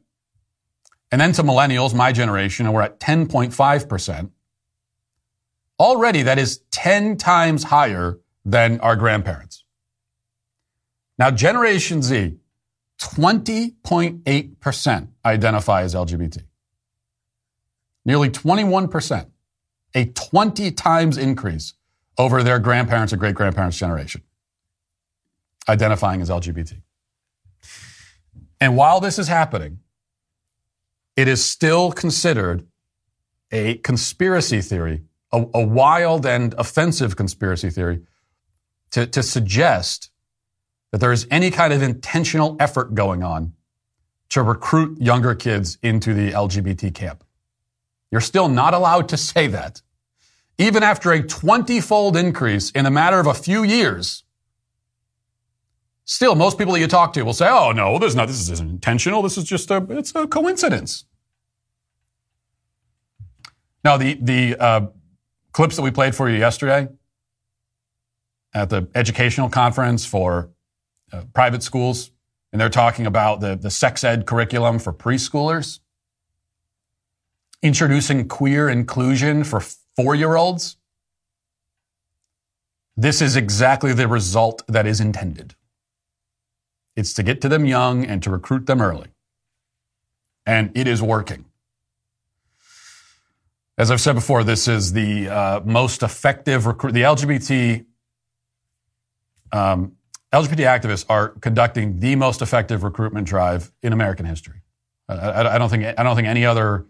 [1.13, 4.31] And then to millennials, my generation, and we're at 10.5%.
[5.81, 9.58] Already, that is 10 times higher than our grandparents.
[11.19, 12.37] Now, Generation Z,
[13.01, 16.43] 20.8% identify as LGBT.
[18.05, 19.27] Nearly 21%,
[19.95, 21.75] a 20 times increase
[22.17, 24.23] over their grandparents or great grandparents' generation,
[25.69, 26.81] identifying as LGBT.
[28.61, 29.81] And while this is happening,
[31.17, 32.67] it is still considered
[33.51, 35.03] a conspiracy theory,
[35.33, 38.03] a, a wild and offensive conspiracy theory
[38.91, 40.08] to, to suggest
[40.93, 43.53] that there is any kind of intentional effort going on
[44.31, 47.25] to recruit younger kids into the LGBT camp.
[48.11, 49.83] You're still not allowed to say that.
[50.59, 54.25] Even after a 20 fold increase in a matter of a few years,
[56.11, 58.29] Still, most people that you talk to will say, "Oh no, there's not.
[58.29, 59.21] This isn't intentional.
[59.21, 59.87] This is just a.
[59.91, 61.05] It's a coincidence."
[63.85, 64.87] Now, the the uh,
[65.53, 66.89] clips that we played for you yesterday
[68.55, 70.49] at the educational conference for
[71.13, 72.11] uh, private schools,
[72.53, 75.81] and they're talking about the the sex ed curriculum for preschoolers,
[77.63, 79.61] introducing queer inclusion for
[79.97, 80.77] four year olds.
[82.97, 85.55] This is exactly the result that is intended.
[86.97, 89.07] It's to get to them young and to recruit them early.
[90.45, 91.45] And it is working.
[93.77, 96.95] As I've said before, this is the uh, most effective recruit.
[96.95, 97.85] The LGBT
[99.53, 99.93] um,
[100.33, 104.63] LGBT activists are conducting the most effective recruitment drive in American history.
[105.09, 106.87] I, I, I, don't think I don't think any other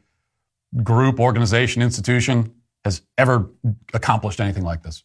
[0.83, 3.51] group, organization, institution has ever
[3.95, 5.05] accomplished anything like this.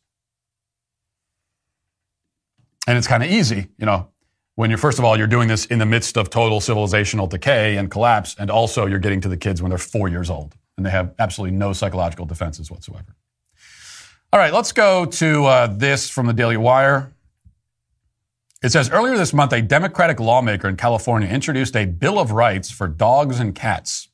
[2.88, 4.10] And it's kind of easy, you know
[4.56, 7.78] when you're first of all you're doing this in the midst of total civilizational decay
[7.78, 10.86] and collapse and also you're getting to the kids when they're four years old and
[10.86, 13.16] they have absolutely no psychological defenses whatsoever
[14.32, 17.13] all right let's go to uh, this from the daily wire
[18.64, 22.72] it says earlier this month a democratic lawmaker in california introduced a bill of rights
[22.72, 24.10] for dogs and cats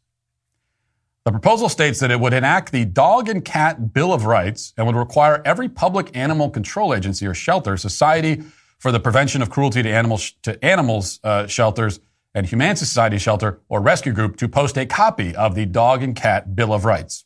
[1.26, 4.88] the proposal states that it would enact the Dog and Cat Bill of Rights and
[4.88, 8.42] would require every public animal control agency or shelter, society,
[8.80, 12.00] for the prevention of cruelty to animals to animals uh, shelters
[12.34, 16.16] and Humane Society shelter or rescue group to post a copy of the Dog and
[16.16, 17.26] Cat Bill of Rights.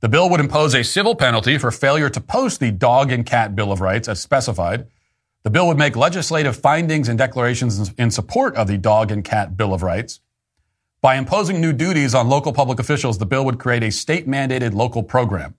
[0.00, 3.56] The bill would impose a civil penalty for failure to post the Dog and Cat
[3.56, 4.86] Bill of Rights as specified.
[5.46, 9.56] The bill would make legislative findings and declarations in support of the Dog and Cat
[9.56, 10.18] Bill of Rights.
[11.00, 14.74] By imposing new duties on local public officials, the bill would create a state mandated
[14.74, 15.54] local program.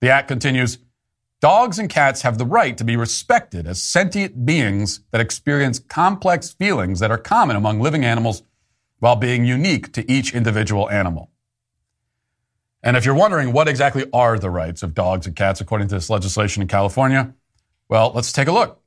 [0.00, 0.78] The act continues
[1.42, 6.54] Dogs and cats have the right to be respected as sentient beings that experience complex
[6.54, 8.44] feelings that are common among living animals
[9.00, 11.30] while being unique to each individual animal.
[12.82, 15.96] And if you're wondering what exactly are the rights of dogs and cats according to
[15.96, 17.34] this legislation in California,
[17.90, 18.82] well, let's take a look.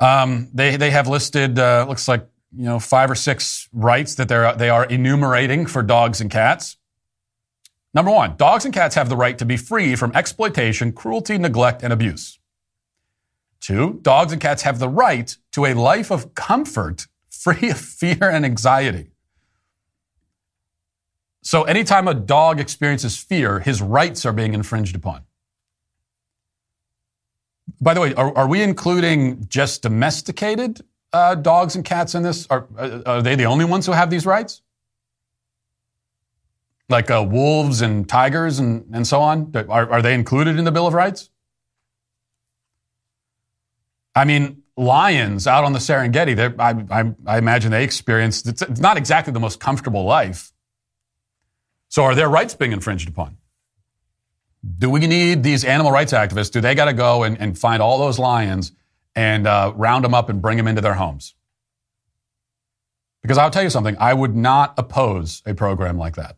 [0.00, 4.28] Um, they they have listed uh, looks like you know five or six rights that
[4.28, 6.76] they're they are enumerating for dogs and cats.
[7.94, 11.82] Number one, dogs and cats have the right to be free from exploitation, cruelty, neglect,
[11.82, 12.38] and abuse.
[13.60, 18.28] Two, dogs and cats have the right to a life of comfort, free of fear
[18.30, 19.12] and anxiety.
[21.42, 25.25] So anytime a dog experiences fear, his rights are being infringed upon.
[27.80, 30.80] By the way, are, are we including just domesticated
[31.12, 32.46] uh, dogs and cats in this?
[32.48, 34.62] Are, uh, are they the only ones who have these rights?
[36.88, 39.52] Like uh, wolves and tigers and, and so on?
[39.54, 41.30] Are, are they included in the Bill of Rights?
[44.14, 48.80] I mean, lions out on the Serengeti, I, I, I, imagine they experienced, it's, it's
[48.80, 50.52] not exactly the most comfortable life.
[51.88, 53.36] So are their rights being infringed upon?
[54.78, 56.50] Do we need these animal rights activists?
[56.50, 58.72] Do they got to go and, and, find all those lions
[59.14, 61.34] and uh, round them up and bring them into their homes?
[63.22, 66.36] Because I'll tell you something, I would not oppose a program like that.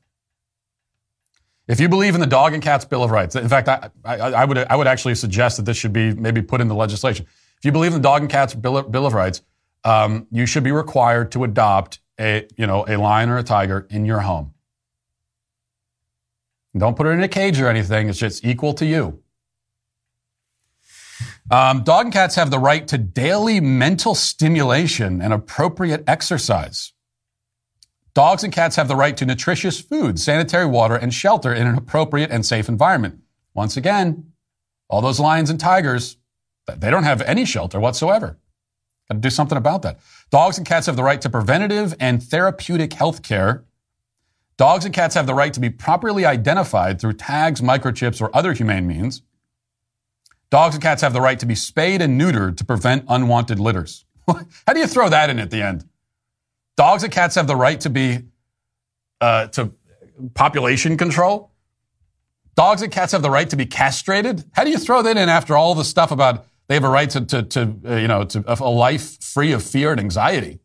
[1.68, 4.16] If you believe in the Dog and Cats Bill of Rights, in fact, I, I,
[4.16, 7.26] I, would, I would actually suggest that this should be maybe put in the legislation.
[7.58, 9.42] If you believe in the Dog and Cats Bill of, Bill of Rights,
[9.84, 13.86] um, you should be required to adopt a, you know, a lion or a tiger
[13.90, 14.54] in your home.
[16.76, 18.08] Don't put it in a cage or anything.
[18.08, 19.22] It's just equal to you.
[21.50, 26.92] Um, dog and cats have the right to daily mental stimulation and appropriate exercise.
[28.14, 31.76] Dogs and cats have the right to nutritious food, sanitary water, and shelter in an
[31.76, 33.20] appropriate and safe environment.
[33.54, 34.32] Once again,
[34.88, 36.16] all those lions and tigers,
[36.66, 38.38] they don't have any shelter whatsoever.
[39.08, 40.00] Got to do something about that.
[40.30, 43.64] Dogs and cats have the right to preventative and therapeutic health care
[44.58, 48.52] Dogs and cats have the right to be properly identified through tags, microchips, or other
[48.52, 49.22] humane means.
[50.50, 54.04] Dogs and cats have the right to be spayed and neutered to prevent unwanted litters.
[54.26, 55.88] How do you throw that in at the end?
[56.76, 58.24] Dogs and cats have the right to be
[59.20, 59.72] uh, to
[60.34, 61.52] population control.
[62.56, 64.44] Dogs and cats have the right to be castrated.
[64.52, 67.08] How do you throw that in after all the stuff about they have a right
[67.10, 70.58] to, to, to uh, you know, to a life free of fear and anxiety?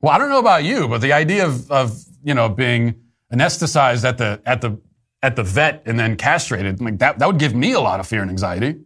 [0.00, 2.94] Well, I don't know about you, but the idea of, of you know, being
[3.32, 4.78] anesthetized at the at the
[5.22, 8.06] at the vet and then castrated, like that that would give me a lot of
[8.06, 8.80] fear and anxiety.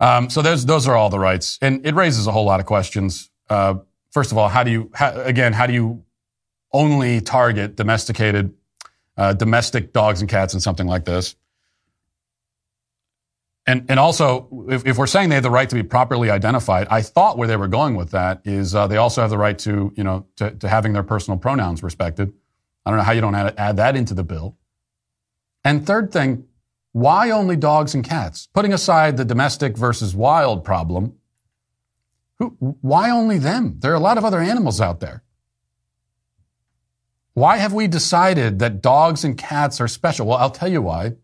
[0.00, 2.66] Um, so those those are all the rights, and it raises a whole lot of
[2.66, 3.30] questions.
[3.50, 3.74] Uh,
[4.10, 6.04] first of all, how do you how, again how do you
[6.72, 8.54] only target domesticated
[9.16, 11.34] uh, domestic dogs and cats in something like this?
[13.68, 16.88] And, and also, if, if, we're saying they have the right to be properly identified,
[16.90, 19.58] I thought where they were going with that is uh, they also have the right
[19.58, 22.32] to, you know, to, to, having their personal pronouns respected.
[22.86, 24.56] I don't know how you don't add, add that into the bill.
[25.64, 26.44] And third thing,
[26.92, 28.48] why only dogs and cats?
[28.54, 31.18] Putting aside the domestic versus wild problem,
[32.38, 33.76] who, why only them?
[33.80, 35.22] There are a lot of other animals out there.
[37.34, 40.26] Why have we decided that dogs and cats are special?
[40.26, 41.16] Well, I'll tell you why.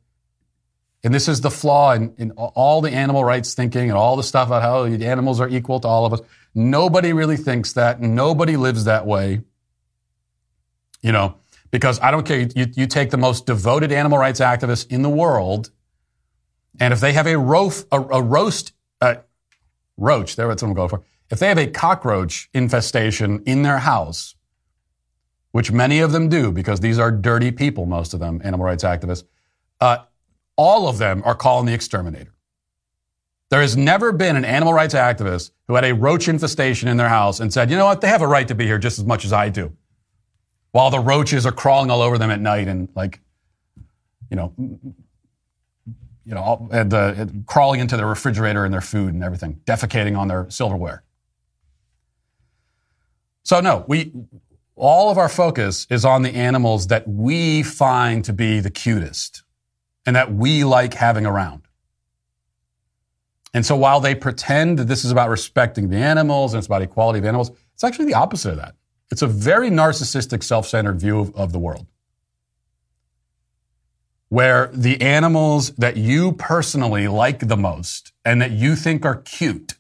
[1.05, 4.23] And this is the flaw in, in all the animal rights thinking and all the
[4.23, 6.21] stuff about how the animals are equal to all of us.
[6.55, 8.01] Nobody really thinks that.
[8.01, 9.43] Nobody lives that way.
[11.03, 11.37] You know,
[11.71, 12.49] because I don't care.
[12.57, 15.71] You, you take the most devoted animal rights activists in the world,
[16.81, 19.17] and if they have a, roast, a, a roast, uh,
[19.99, 21.03] roach, there, that's what I'm going for.
[21.31, 24.35] If they have a cockroach infestation in their house,
[25.53, 28.85] which many of them do because these are dirty people, most of them, animal rights
[28.85, 29.25] activists,
[29.81, 29.99] uh,
[30.57, 32.35] all of them are calling the exterminator.
[33.51, 37.09] There has never been an animal rights activist who had a roach infestation in their
[37.09, 39.05] house and said, you know what, they have a right to be here just as
[39.05, 39.77] much as I do.
[40.73, 43.21] While the roaches are crawling all over them at night and like,
[44.29, 44.53] you know,
[46.27, 50.27] you know, and, uh, crawling into their refrigerator and their food and everything, defecating on
[50.27, 51.05] their silverware.
[53.45, 54.11] So no, we,
[54.75, 59.44] all of our focus is on the animals that we find to be the cutest
[60.07, 61.63] and that we like having around.
[63.55, 66.83] And so while they pretend that this is about respecting the animals and it's about
[66.83, 68.75] equality of animals, it's actually the opposite of that.
[69.11, 71.87] It's a very narcissistic, self centered view of, of the world.
[74.29, 79.75] Where the animals that you personally like the most and that you think are cute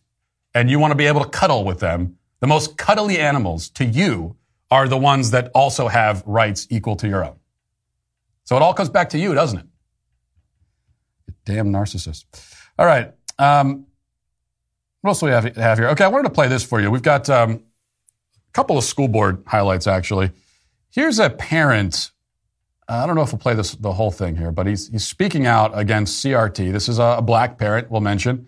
[0.54, 3.84] and you want to be able to cuddle with them, the most cuddly animals to
[3.84, 4.36] you
[4.70, 7.36] are the ones that also have rights equal to your own.
[8.44, 9.66] So it all comes back to you, doesn't it?
[11.44, 12.24] Damn narcissist.
[12.78, 13.12] All right.
[13.38, 13.86] Um,
[15.00, 15.88] what else do we have, have, here?
[15.88, 16.90] Okay, I wanted to play this for you.
[16.90, 20.30] We've got um, a couple of school board highlights, actually.
[20.90, 22.12] Here's a parent
[22.88, 25.46] I don't know if we'll play this the whole thing here, but he's he's speaking
[25.46, 26.72] out against CRT.
[26.72, 28.46] This is a, black parent, we'll mention,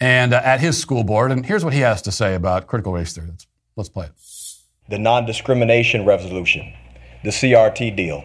[0.00, 1.32] and uh, at his school board.
[1.32, 3.28] And here's what he has to say about critical race theory.
[3.28, 3.46] Let's,
[3.76, 4.12] let's play it.
[4.90, 6.72] The non-discrimination resolution,
[7.24, 8.24] the CRT deal,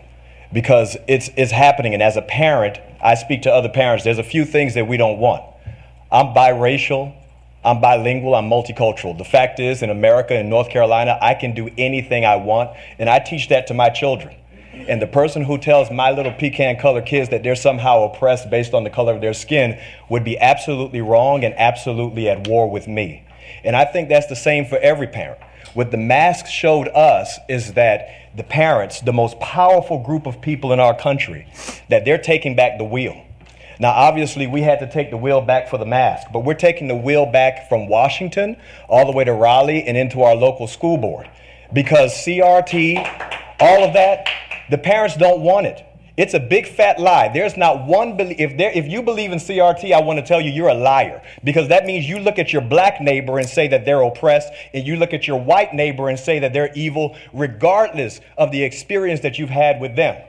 [0.53, 1.93] because it's it's happening.
[1.93, 4.03] And as a parent, I speak to other parents.
[4.03, 5.43] There's a few things that we don't want.
[6.11, 7.15] I'm biracial.
[7.65, 9.17] I'm bilingual, I'm multicultural.
[9.17, 13.09] The fact is, in America, in North Carolina, I can do anything I want, and
[13.09, 14.35] I teach that to my children.
[14.87, 18.73] And the person who tells my little pecan colored kids that they're somehow oppressed based
[18.73, 19.79] on the color of their skin
[20.09, 23.23] would be absolutely wrong and absolutely at war with me.
[23.63, 25.39] And I think that's the same for every parent.
[25.73, 30.71] What the mask showed us is that the parents, the most powerful group of people
[30.71, 31.47] in our country,
[31.89, 33.19] that they're taking back the wheel.
[33.79, 36.87] Now, obviously, we had to take the wheel back for the mask, but we're taking
[36.87, 38.55] the wheel back from Washington
[38.87, 41.27] all the way to Raleigh and into our local school board.
[41.73, 42.97] Because CRT,
[43.59, 44.29] all of that,
[44.69, 45.83] the parents don't want it.
[46.15, 47.29] It's a big fat lie.
[47.33, 50.51] There's not one if there if you believe in CRT, I want to tell you
[50.51, 53.83] you're a liar because that means you look at your black neighbor and say that
[53.83, 58.21] they're oppressed and you look at your white neighbor and say that they're evil regardless
[58.37, 60.21] of the experience that you've had with them.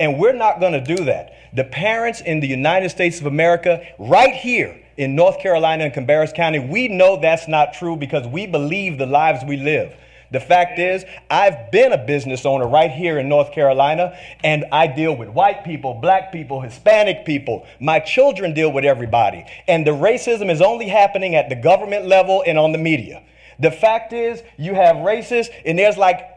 [0.00, 1.32] And we're not going to do that.
[1.54, 6.34] The parents in the United States of America right here in North Carolina and Cabarrus
[6.34, 9.94] County, we know that's not true because we believe the lives we live.
[10.34, 14.88] The fact is, I've been a business owner right here in North Carolina, and I
[14.88, 17.64] deal with white people, black people, Hispanic people.
[17.80, 19.46] My children deal with everybody.
[19.68, 23.22] And the racism is only happening at the government level and on the media.
[23.60, 26.28] The fact is, you have racists, and there's like,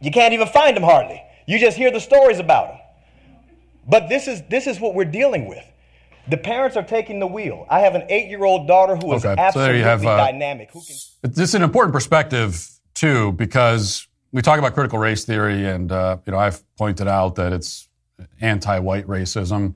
[0.00, 1.20] you can't even find them hardly.
[1.46, 2.78] You just hear the stories about them.
[3.88, 5.64] But this is, this is what we're dealing with.
[6.28, 7.66] The parents are taking the wheel.
[7.68, 9.42] I have an eight year old daughter who is okay.
[9.42, 10.70] absolutely so have, uh, dynamic.
[10.70, 10.96] Who can...
[11.22, 16.18] This is an important perspective too, because we talk about critical race theory, and uh,
[16.26, 17.88] you know I've pointed out that it's
[18.40, 19.74] anti-white racism,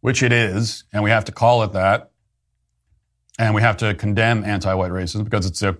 [0.00, 2.10] which it is, and we have to call it that,
[3.38, 5.76] and we have to condemn anti-white racism because it's a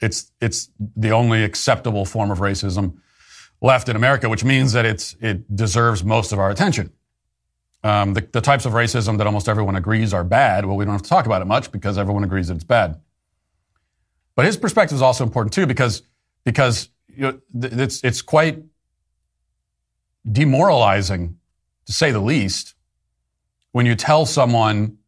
[0.00, 2.98] it's it's the only acceptable form of racism
[3.60, 6.90] left in America, which means that it's it deserves most of our attention.
[7.82, 10.92] Um, the, the types of racism that almost everyone agrees are bad, well, we don't
[10.92, 13.00] have to talk about it much because everyone agrees that it's bad.
[14.34, 16.02] But his perspective is also important too because
[16.44, 18.62] because you know, it's it's quite
[20.30, 21.38] demoralizing
[21.86, 22.74] to say the least
[23.72, 24.98] when you tell someone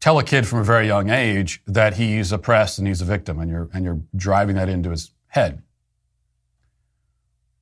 [0.00, 3.40] tell a kid from a very young age that he's oppressed and he's a victim
[3.40, 5.62] and you're and you're driving that into his head.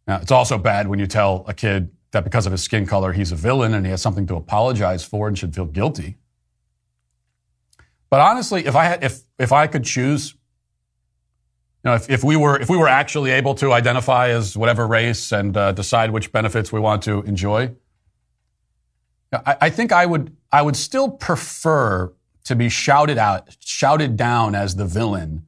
[0.06, 3.12] Now, it's also bad when you tell a kid that because of his skin color
[3.12, 6.18] he's a villain and he has something to apologize for and should feel guilty.
[8.10, 10.34] But honestly, if I had if if I could choose
[11.84, 14.86] you know, if, if we were if we were actually able to identify as whatever
[14.86, 17.74] race and uh, decide which benefits we want to enjoy,
[19.32, 22.12] I, I think I would I would still prefer
[22.44, 25.46] to be shouted out, shouted down as the villain,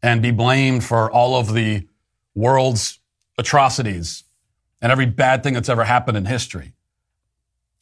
[0.00, 1.88] and be blamed for all of the
[2.34, 3.00] world's
[3.36, 4.24] atrocities
[4.80, 6.72] and every bad thing that's ever happened in history.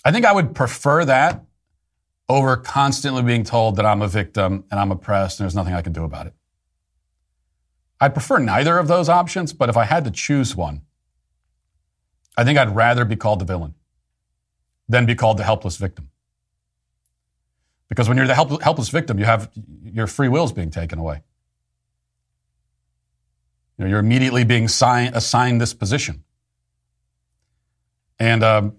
[0.02, 1.44] I think I would prefer that
[2.28, 5.82] over constantly being told that I'm a victim and I'm oppressed and there's nothing I
[5.82, 6.36] can do about it.
[8.01, 10.82] I'd prefer neither of those options, but if I had to choose one,
[12.36, 13.74] I think I'd rather be called the villain
[14.88, 16.11] than be called the helpless victim.
[17.88, 19.51] Because when you're the help- helpless victim, you have
[19.82, 21.22] your free will is being taken away.
[23.78, 26.24] You know, you're immediately being sign- assigned this position.
[28.18, 28.76] And um,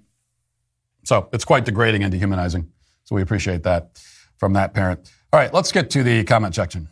[1.03, 2.71] so it's quite degrading and dehumanizing.
[3.05, 3.99] So we appreciate that
[4.37, 5.11] from that parent.
[5.31, 6.89] All right, let's get to the comment section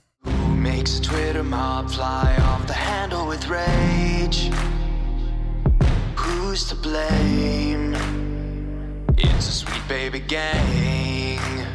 [1.65, 4.51] mob fly off the handle with rage.
[6.15, 7.95] Who's to blame?
[9.17, 11.65] It's a sweet baby gang.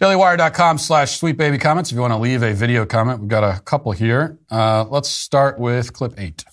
[0.00, 1.92] DailyWire.com slash sweet baby comments.
[1.92, 4.40] If you want to leave a video comment, we've got a couple here.
[4.50, 6.44] Uh, let's start with clip eight.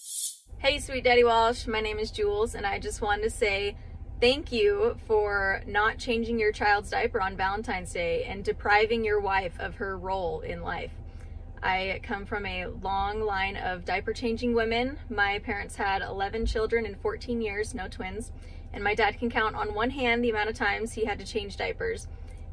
[0.60, 1.66] Hey, Sweet Daddy Walsh.
[1.66, 3.76] My name is Jules, and I just wanted to say
[4.22, 9.60] thank you for not changing your child's diaper on Valentine's Day and depriving your wife
[9.60, 10.92] of her role in life.
[11.64, 15.00] I come from a long line of diaper changing women.
[15.10, 18.34] My parents had 11 children in 14 years, no twins.
[18.74, 21.26] And my dad can count on one hand the amount of times he had to
[21.26, 22.08] change diapers.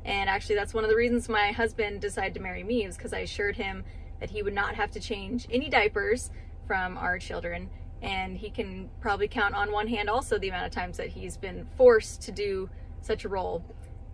[0.04, 3.12] And actually, that's one of the reasons my husband decided to marry me, is because
[3.12, 3.84] I assured him
[4.20, 6.30] that he would not have to change any diapers
[6.68, 7.68] from our children.
[8.02, 11.36] And he can probably count on one hand also the amount of times that he's
[11.36, 12.70] been forced to do
[13.02, 13.64] such a role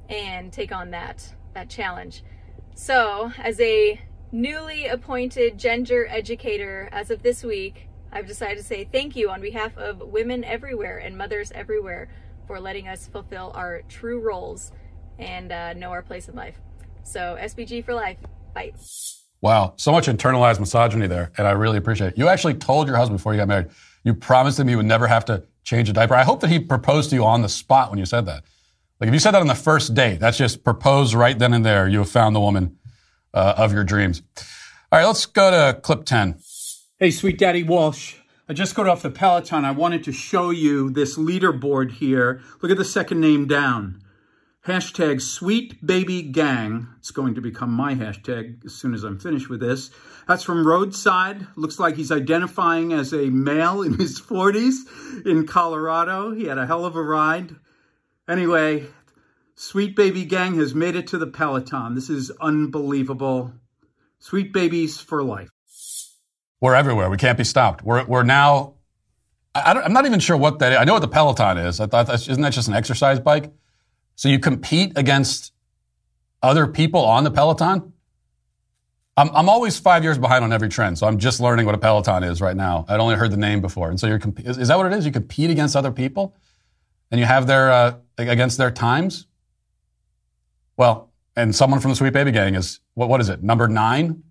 [0.09, 2.23] and take on that that challenge.
[2.75, 4.01] So, as a
[4.37, 9.41] newly appointed gender educator as of this week, I've decided to say thank you on
[9.41, 12.11] behalf of women everywhere and mothers everywhere
[12.47, 14.73] for letting us fulfill our true roles
[15.19, 16.57] and uh, know our place in life.
[17.03, 18.19] So, SBG for life.
[18.55, 18.75] Bye.
[19.41, 22.19] Wow, so much internalized misogyny there, and I really appreciate it.
[22.19, 23.69] You actually told your husband before you got married,
[24.05, 26.15] you promised him you would never have to change a diaper.
[26.15, 28.45] I hope that he proposed to you on the spot when you said that.
[29.01, 31.65] Like if you said that on the first date, that's just proposed right then and
[31.65, 31.89] there.
[31.89, 32.79] You have found the woman
[33.35, 34.23] uh, of your dreams.
[34.93, 36.39] All right, let's go to clip 10.
[36.99, 38.17] Hey, sweet daddy Walsh.
[38.49, 39.65] I just got off the Peloton.
[39.65, 42.41] I wanted to show you this leaderboard here.
[42.63, 44.01] Look at the second name down.
[44.67, 46.89] Hashtag sweet baby gang.
[46.99, 49.91] It's going to become my hashtag as soon as I'm finished with this.
[50.27, 51.47] That's from Roadside.
[51.57, 56.33] Looks like he's identifying as a male in his 40s in Colorado.
[56.33, 57.55] He had a hell of a ride.
[58.29, 58.87] Anyway,
[59.59, 61.95] Sweet Baby Gang has made it to the Peloton.
[61.95, 63.53] This is unbelievable.
[64.19, 65.49] Sweet babies for life.
[66.61, 67.09] We're everywhere.
[67.09, 67.83] We can't be stopped.
[67.83, 68.75] We're, we're now,
[69.55, 70.79] I am not even sure what that is.
[70.79, 71.81] I know what the Peloton is.
[71.81, 73.51] I thought, that's, isn't that just an exercise bike?
[74.15, 75.53] So you compete against
[76.43, 77.95] other people on the Peloton?
[79.17, 81.79] I'm, I'm always five years behind on every trend, so I'm just learning what a
[81.79, 82.85] Peloton is right now.
[82.89, 83.89] I'd only heard the name before.
[83.89, 85.07] And so you're, is, is that what it is?
[85.07, 86.37] You compete against other people?
[87.11, 89.27] And you have their, uh, against their times?
[90.77, 94.23] Well, and someone from the Sweet Baby Gang is, what, what is it, number nine?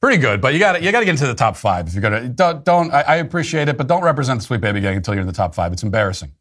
[0.00, 2.02] Pretty good, but you got you got to get into the top five if you're
[2.02, 2.28] gonna.
[2.28, 5.22] Don't, don't I, I appreciate it, but don't represent the Sweet Baby Gang until you're
[5.22, 5.72] in the top five.
[5.72, 6.32] It's embarrassing.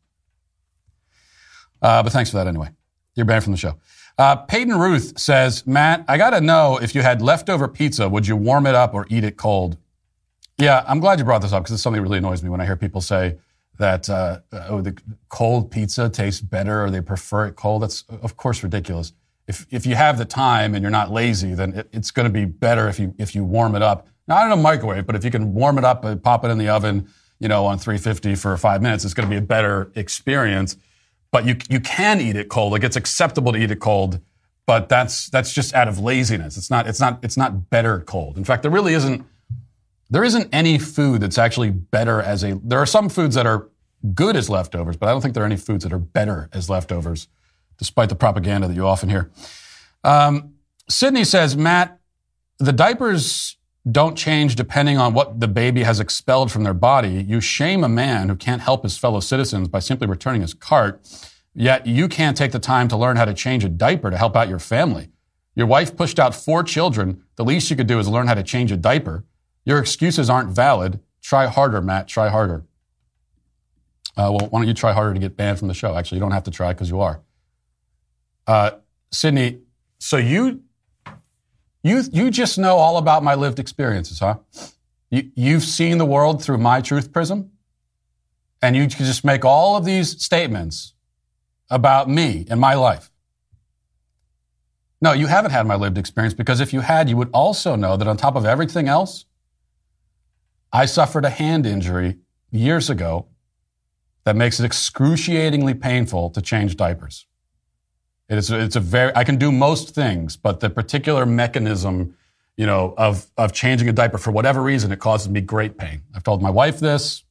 [1.81, 2.69] Uh, but thanks for that anyway.
[3.15, 3.79] You're banned from the show.
[4.17, 8.27] Uh, Peyton Ruth says, Matt, I got to know if you had leftover pizza, would
[8.27, 9.77] you warm it up or eat it cold?
[10.57, 12.61] Yeah, I'm glad you brought this up because it's something that really annoys me when
[12.61, 13.37] I hear people say
[13.77, 14.97] that uh, oh, the
[15.29, 17.83] cold pizza tastes better or they prefer it cold.
[17.83, 19.13] That's, of course, ridiculous.
[19.47, 22.33] If, if you have the time and you're not lazy, then it, it's going to
[22.33, 24.07] be better if you, if you warm it up.
[24.27, 26.57] Not in a microwave, but if you can warm it up and pop it in
[26.57, 27.07] the oven,
[27.39, 30.75] you know, on 350 for five minutes, it's going to be a better experience
[31.31, 32.71] but you you can eat it cold.
[32.71, 34.19] Like it's acceptable to eat it cold,
[34.65, 36.57] but that's that's just out of laziness.
[36.57, 38.37] It's not it's not it's not better cold.
[38.37, 39.25] In fact, there really isn't
[40.09, 43.69] there isn't any food that's actually better as a there are some foods that are
[44.13, 46.69] good as leftovers, but I don't think there are any foods that are better as
[46.69, 47.27] leftovers,
[47.77, 49.31] despite the propaganda that you often hear.
[50.03, 50.53] Um,
[50.89, 51.99] Sydney says, Matt,
[52.59, 53.57] the diapers
[53.89, 57.23] don't change depending on what the baby has expelled from their body.
[57.27, 61.01] You shame a man who can't help his fellow citizens by simply returning his cart,
[61.53, 64.35] yet you can't take the time to learn how to change a diaper to help
[64.35, 65.09] out your family.
[65.55, 67.23] Your wife pushed out four children.
[67.35, 69.23] The least you could do is learn how to change a diaper.
[69.67, 71.01] Your excuses aren't valid.
[71.21, 72.07] Try harder, Matt.
[72.07, 72.63] Try harder.
[74.15, 75.93] Uh, well, why don't you try harder to get banned from the show?
[75.93, 77.19] Actually, you don't have to try because you are.
[78.47, 78.71] Uh,
[79.11, 79.59] Sydney,
[79.99, 80.61] so you
[81.83, 84.37] you, you just know all about my lived experiences, huh?
[85.09, 87.51] You, you've seen the world through my truth prism,
[88.61, 90.93] and you can just make all of these statements
[91.69, 93.11] about me and my life.
[95.01, 97.97] No, you haven't had my lived experience because if you had, you would also know
[97.97, 99.25] that on top of everything else,
[100.71, 102.17] I suffered a hand injury
[102.51, 103.27] years ago
[104.23, 107.25] that makes it excruciatingly painful to change diapers.
[108.29, 112.17] It is, it's a very, I can do most things, but the particular mechanism,
[112.57, 116.01] you know, of, of changing a diaper for whatever reason, it causes me great pain.
[116.13, 117.23] I've told my wife this.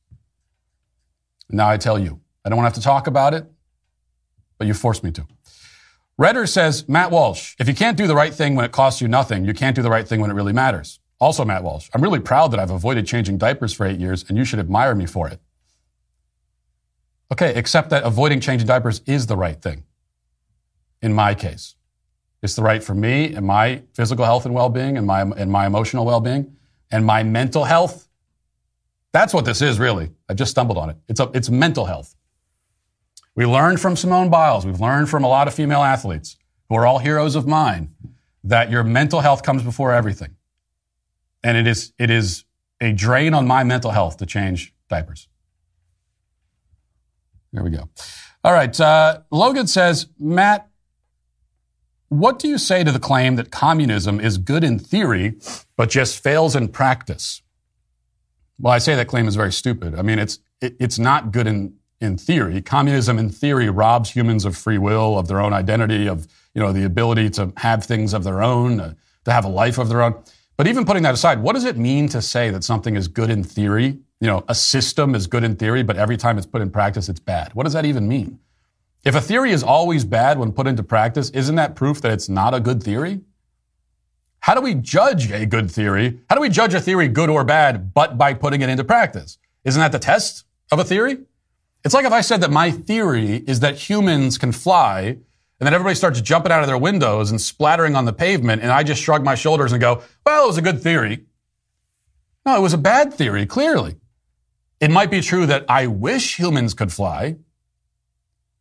[1.51, 2.21] Now I tell you.
[2.45, 3.45] I don't want to have to talk about it,
[4.57, 5.27] but you forced me to.
[6.17, 9.09] Redder says, Matt Walsh, if you can't do the right thing when it costs you
[9.09, 10.99] nothing, you can't do the right thing when it really matters.
[11.19, 14.37] Also, Matt Walsh, I'm really proud that I've avoided changing diapers for eight years, and
[14.37, 15.41] you should admire me for it.
[17.33, 19.85] Okay, except that avoiding changing diapers is the right thing
[21.03, 21.75] in my case.
[22.43, 25.67] It's the right for me and my physical health and well-being and my, and my
[25.67, 26.57] emotional well-being
[26.91, 28.09] and my mental health.
[29.13, 30.11] That's what this is really.
[30.29, 30.97] I just stumbled on it.
[31.09, 32.15] It's, a, it's mental health.
[33.35, 34.65] We learned from Simone Biles.
[34.65, 36.37] We've learned from a lot of female athletes
[36.69, 37.95] who are all heroes of mine
[38.45, 40.37] that your mental health comes before everything.
[41.43, 42.45] And it is, it is
[42.81, 45.29] a drain on my mental health to change diapers.
[47.53, 47.89] There we go.
[48.45, 48.79] All right.
[48.79, 50.69] Uh, Logan says, Matt,
[52.09, 55.35] what do you say to the claim that communism is good in theory,
[55.77, 57.43] but just fails in practice?
[58.59, 59.95] Well, I say that claim is very stupid.
[59.95, 62.63] I mean, it's, it, it's not good in, in theory.
[62.63, 66.73] Communism in theory robs humans of free will, of their own identity, of, you know,
[66.73, 70.03] the ability to have things of their own, uh, to have a life of their
[70.03, 70.23] own.
[70.57, 73.29] But even putting that aside, what does it mean to say that something is good
[73.29, 73.99] in theory?
[74.21, 77.09] You know, a system is good in theory, but every time it's put in practice,
[77.09, 77.55] it's bad.
[77.55, 78.39] What does that even mean?
[79.05, 82.29] If a theory is always bad when put into practice, isn't that proof that it's
[82.29, 83.21] not a good theory?
[84.41, 86.21] How do we judge a good theory?
[86.31, 89.39] How do we judge a theory good or bad, but by putting it into practice?
[89.65, 91.19] Isn't that the test of a theory?
[91.85, 95.19] It's like if I said that my theory is that humans can fly,
[95.59, 98.71] and then everybody starts jumping out of their windows and splattering on the pavement, and
[98.71, 101.25] I just shrug my shoulders and go, well, it was a good theory.
[102.45, 103.97] No, it was a bad theory, clearly.
[104.81, 107.37] It might be true that I wish humans could fly,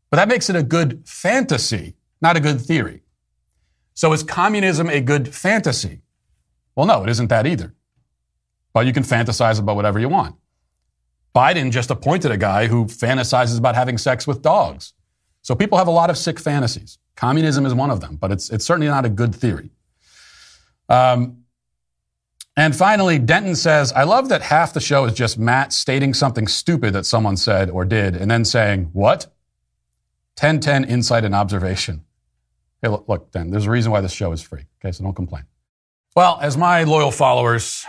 [0.09, 3.03] but that makes it a good fantasy, not a good theory.
[3.93, 6.01] So is communism a good fantasy?
[6.75, 7.73] Well, no, it isn't that either.
[8.73, 10.35] But you can fantasize about whatever you want.
[11.33, 14.93] Biden just appointed a guy who fantasizes about having sex with dogs.
[15.45, 16.97] So people have a lot of sick fantasies.
[17.15, 19.69] Communism is one of them, but it's, it's certainly not a good theory.
[20.89, 21.43] Um,
[22.57, 26.47] and finally, Denton says, I love that half the show is just Matt stating something
[26.47, 29.27] stupid that someone said or did and then saying, What?
[30.39, 32.03] 1010 insight and observation.
[32.81, 34.65] Hey, look, look, then, there's a reason why this show is free.
[34.83, 35.43] Okay, so don't complain.
[36.15, 37.85] Well, as my loyal followers,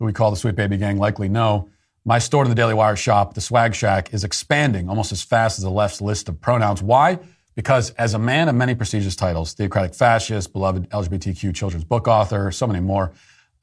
[0.00, 1.68] who we call the Sweet Baby Gang, likely know,
[2.06, 5.58] my store in the Daily Wire shop, the Swag Shack, is expanding almost as fast
[5.58, 6.80] as the left's list of pronouns.
[6.80, 7.18] Why?
[7.56, 12.52] Because as a man of many prestigious titles, theocratic fascist, beloved LGBTQ children's book author,
[12.52, 13.12] so many more,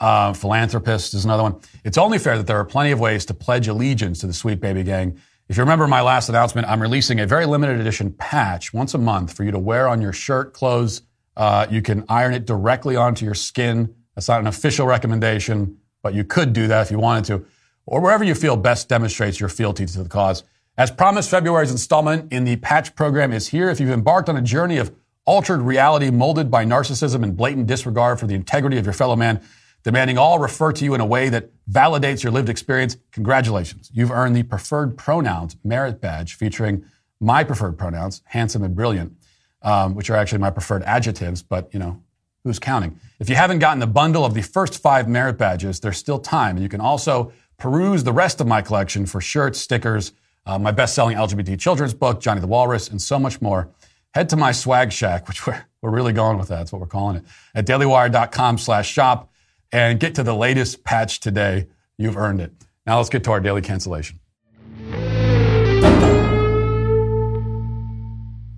[0.01, 1.55] uh, philanthropist is another one.
[1.85, 4.59] It's only fair that there are plenty of ways to pledge allegiance to the Sweet
[4.59, 5.17] Baby Gang.
[5.47, 8.97] If you remember my last announcement, I'm releasing a very limited edition patch once a
[8.97, 11.01] month for you to wear on your shirt, clothes.
[11.37, 13.95] Uh, you can iron it directly onto your skin.
[14.15, 17.45] That's not an official recommendation, but you could do that if you wanted to
[17.85, 20.43] or wherever you feel best demonstrates your fealty to the cause.
[20.77, 23.69] As promised, February's installment in the patch program is here.
[23.69, 24.93] If you've embarked on a journey of
[25.25, 29.41] altered reality molded by narcissism and blatant disregard for the integrity of your fellow man,
[29.83, 33.91] demanding all refer to you in a way that validates your lived experience, congratulations.
[33.93, 36.85] You've earned the preferred pronouns merit badge featuring
[37.19, 39.13] my preferred pronouns, handsome and brilliant,
[39.61, 42.01] um, which are actually my preferred adjectives, but you know,
[42.43, 42.99] who's counting?
[43.19, 46.57] If you haven't gotten the bundle of the first five merit badges, there's still time.
[46.57, 47.31] And you can also
[47.63, 50.11] peruse the rest of my collection for shirts, stickers,
[50.45, 53.69] uh, my best-selling LGBT children's book, Johnny the Walrus, and so much more.
[54.13, 56.57] Head to my swag shack, which we're, we're really going with that.
[56.57, 57.23] That's what we're calling it,
[57.55, 59.31] at dailywire.com slash shop
[59.71, 61.67] and get to the latest patch today.
[61.97, 62.51] You've earned it.
[62.85, 64.19] Now let's get to our daily cancellation.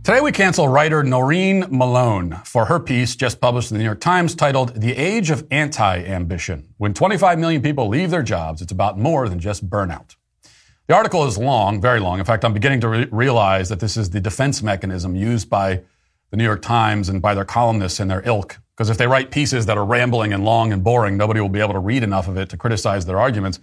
[0.06, 4.00] Today we cancel writer Noreen Malone for her piece just published in the New York
[4.00, 6.76] Times titled The Age of Anti-Ambition.
[6.78, 10.16] When 25 million people leave their jobs, it's about more than just burnout.
[10.86, 12.20] The article is long, very long.
[12.20, 15.82] In fact, I'm beginning to re- realize that this is the defense mechanism used by
[16.30, 18.60] the New York Times and by their columnists and their ilk.
[18.78, 21.62] Because if they write pieces that are rambling and long and boring, nobody will be
[21.62, 23.60] able to read enough of it to criticize their arguments.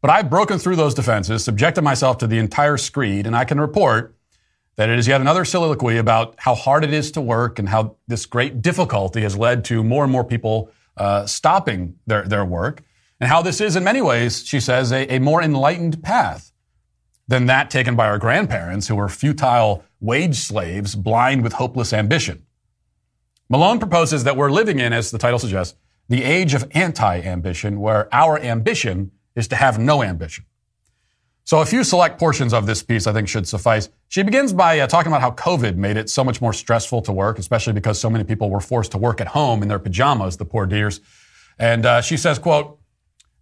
[0.00, 3.60] But I've broken through those defenses, subjected myself to the entire screed, and I can
[3.60, 4.16] report
[4.76, 7.96] that it is yet another soliloquy about how hard it is to work and how
[8.08, 12.82] this great difficulty has led to more and more people uh, stopping their, their work,
[13.20, 16.52] and how this is, in many ways, she says, a, a more enlightened path
[17.26, 22.44] than that taken by our grandparents who were futile wage slaves blind with hopeless ambition.
[23.48, 27.80] Malone proposes that we're living in, as the title suggests, the age of anti ambition,
[27.80, 30.44] where our ambition is to have no ambition.
[31.46, 33.90] So a few select portions of this piece I think should suffice.
[34.08, 37.12] She begins by uh, talking about how COVID made it so much more stressful to
[37.12, 40.38] work, especially because so many people were forced to work at home in their pajamas,
[40.38, 41.02] the poor dears.
[41.58, 42.80] And uh, she says, quote,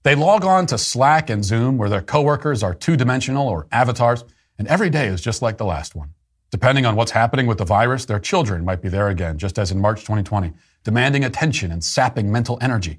[0.03, 4.25] they log on to Slack and Zoom where their coworkers are two-dimensional or avatars,
[4.59, 6.13] and every day is just like the last one.
[6.51, 9.71] Depending on what's happening with the virus, their children might be there again, just as
[9.71, 12.99] in March 2020, demanding attention and sapping mental energy.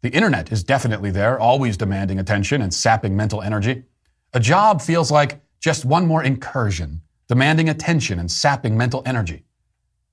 [0.00, 3.84] The internet is definitely there, always demanding attention and sapping mental energy.
[4.32, 9.44] A job feels like just one more incursion, demanding attention and sapping mental energy.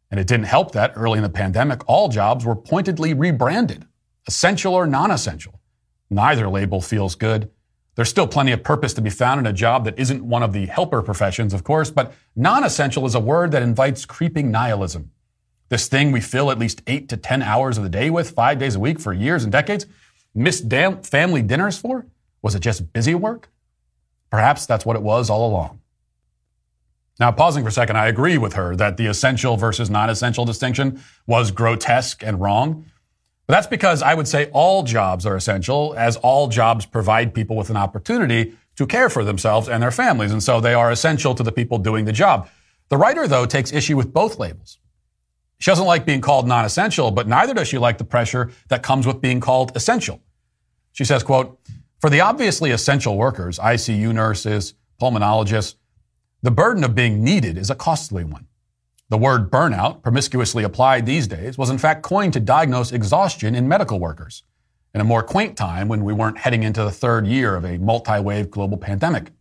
[0.09, 3.85] And it didn't help that early in the pandemic, all jobs were pointedly rebranded,
[4.27, 5.59] essential or non essential.
[6.09, 7.51] Neither label feels good.
[7.93, 10.53] There's still plenty of purpose to be found in a job that isn't one of
[10.53, 15.11] the helper professions, of course, but non essential is a word that invites creeping nihilism.
[15.69, 18.57] This thing we fill at least eight to 10 hours of the day with, five
[18.57, 19.85] days a week for years and decades,
[20.33, 22.07] missed family dinners for?
[22.41, 23.49] Was it just busy work?
[24.29, 25.79] Perhaps that's what it was all along.
[27.19, 30.45] Now, pausing for a second, I agree with her that the essential versus non essential
[30.45, 32.85] distinction was grotesque and wrong.
[33.47, 37.55] But that's because I would say all jobs are essential, as all jobs provide people
[37.55, 40.31] with an opportunity to care for themselves and their families.
[40.31, 42.49] And so they are essential to the people doing the job.
[42.89, 44.77] The writer, though, takes issue with both labels.
[45.59, 48.83] She doesn't like being called non essential, but neither does she like the pressure that
[48.83, 50.21] comes with being called essential.
[50.91, 51.59] She says, quote,
[51.99, 55.75] for the obviously essential workers, ICU nurses, pulmonologists,
[56.43, 58.47] the burden of being needed is a costly one.
[59.09, 63.67] The word burnout, promiscuously applied these days, was in fact coined to diagnose exhaustion in
[63.67, 64.43] medical workers
[64.93, 67.77] in a more quaint time when we weren't heading into the third year of a
[67.77, 69.31] multi wave global pandemic.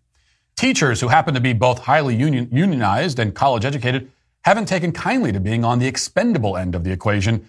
[0.56, 4.10] Teachers who happen to be both highly union- unionized and college educated
[4.42, 7.48] haven't taken kindly to being on the expendable end of the equation,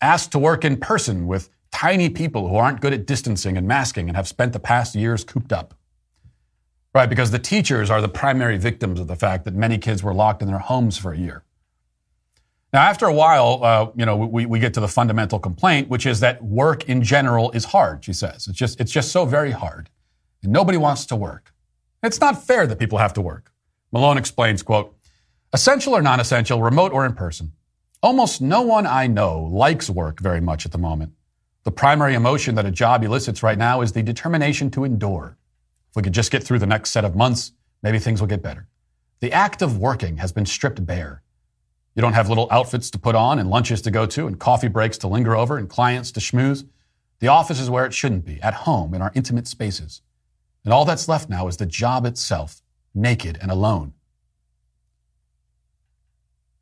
[0.00, 4.08] asked to work in person with tiny people who aren't good at distancing and masking
[4.08, 5.74] and have spent the past years cooped up.
[6.94, 10.14] Right, because the teachers are the primary victims of the fact that many kids were
[10.14, 11.44] locked in their homes for a year.
[12.72, 16.06] Now, after a while, uh, you know, we, we get to the fundamental complaint, which
[16.06, 18.04] is that work in general is hard.
[18.04, 19.90] She says it's just it's just so very hard,
[20.42, 21.52] and nobody wants to work.
[22.02, 23.52] It's not fair that people have to work.
[23.90, 24.94] Malone explains, "quote
[25.52, 27.52] Essential or non-essential, remote or in person,
[28.02, 31.12] almost no one I know likes work very much at the moment.
[31.68, 35.36] The primary emotion that a job elicits right now is the determination to endure.
[35.90, 37.52] If we could just get through the next set of months,
[37.82, 38.68] maybe things will get better.
[39.20, 41.22] The act of working has been stripped bare."
[41.94, 44.68] You don't have little outfits to put on and lunches to go to and coffee
[44.68, 46.66] breaks to linger over and clients to schmooze.
[47.18, 50.00] The office is where it shouldn't be, at home in our intimate spaces.
[50.64, 52.62] And all that's left now is the job itself,
[52.94, 53.92] naked and alone.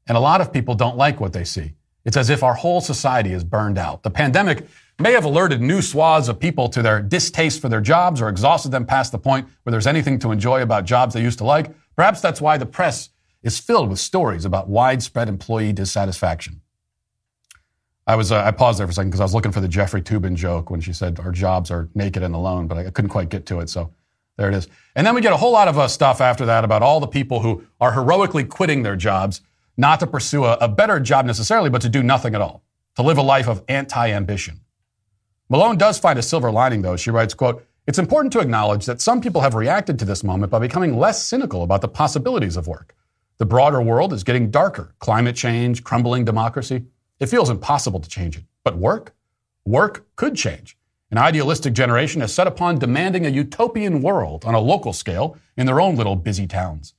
[0.09, 1.77] And a lot of people don't like what they see.
[2.07, 4.05] It's as if our whole society is burned out.
[4.05, 4.67] The pandemic
[4.99, 8.71] may have alerted new swaths of people to their distaste for their jobs or exhausted
[8.71, 11.75] them past the point where there's anything to enjoy about jobs they used to like.
[11.97, 13.11] Perhaps that's why the press
[13.43, 16.63] is filled with stories about widespread employee dissatisfaction.
[18.07, 19.69] I was uh, I paused there for a second because I was looking for the
[19.69, 23.11] Jeffrey Toobin joke when she said our jobs are naked and alone, but I couldn't
[23.11, 23.69] quite get to it.
[23.69, 23.93] So
[24.37, 24.69] there it is.
[24.95, 27.09] And then we get a whole lot of uh, stuff after that about all the
[27.09, 29.41] people who are heroically quitting their jobs,
[29.77, 32.63] not to pursue a, a better job necessarily, but to do nothing at all,
[32.97, 34.61] to live a life of anti-ambition.
[35.49, 36.97] Malone does find a silver lining, though.
[36.97, 40.51] She writes, "quote It's important to acknowledge that some people have reacted to this moment
[40.51, 42.97] by becoming less cynical about the possibilities of work."
[43.39, 44.95] The broader world is getting darker.
[44.99, 46.87] Climate change, crumbling democracy.
[47.21, 48.45] It feels impossible to change it.
[48.65, 49.15] But work?
[49.67, 50.77] Work could change.
[51.11, 55.67] An idealistic generation has set upon demanding a utopian world on a local scale in
[55.67, 56.95] their own little busy towns.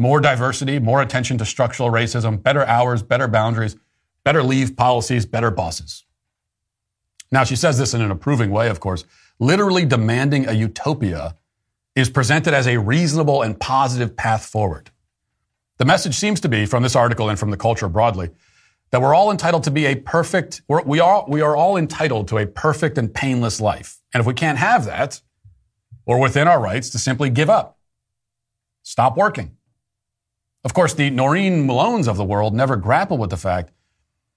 [0.00, 3.76] More diversity, more attention to structural racism, better hours, better boundaries,
[4.24, 6.06] better leave policies, better bosses.
[7.30, 9.04] Now, she says this in an approving way, of course.
[9.38, 11.36] Literally demanding a utopia
[11.94, 14.90] is presented as a reasonable and positive path forward.
[15.76, 18.30] The message seems to be from this article and from the culture broadly
[18.92, 22.28] that we're all entitled to be a perfect, we're, we are, we are all entitled
[22.28, 24.00] to a perfect and painless life.
[24.14, 25.20] And if we can't have that,
[26.06, 27.78] we're within our rights to simply give up,
[28.82, 29.58] stop working.
[30.62, 33.72] Of course, the Noreen Malones of the world never grapple with the fact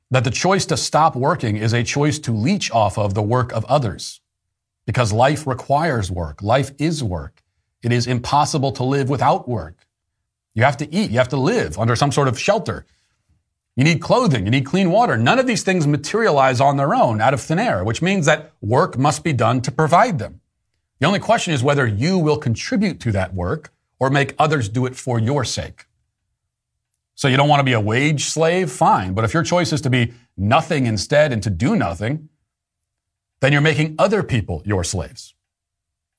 [0.10, 3.52] that the choice to stop working is a choice to leech off of the work
[3.52, 4.22] of others.
[4.86, 6.42] Because life requires work.
[6.42, 7.42] Life is work.
[7.82, 9.86] It is impossible to live without work.
[10.54, 11.12] You have to eat.
[11.12, 12.86] You have to live under some sort of shelter.
[13.76, 14.46] You need clothing.
[14.46, 15.18] You need clean water.
[15.18, 18.54] None of these things materialize on their own out of thin air, which means that
[18.62, 20.42] work must be done to provide them.
[21.00, 24.86] The only question is whether you will contribute to that work or make others do
[24.86, 25.88] it for your sake.
[27.16, 28.72] So you don't want to be a wage slave?
[28.72, 29.14] Fine.
[29.14, 32.30] But if your choice is to be nothing instead and to do nothing,
[33.40, 35.36] then you're making other people your slaves.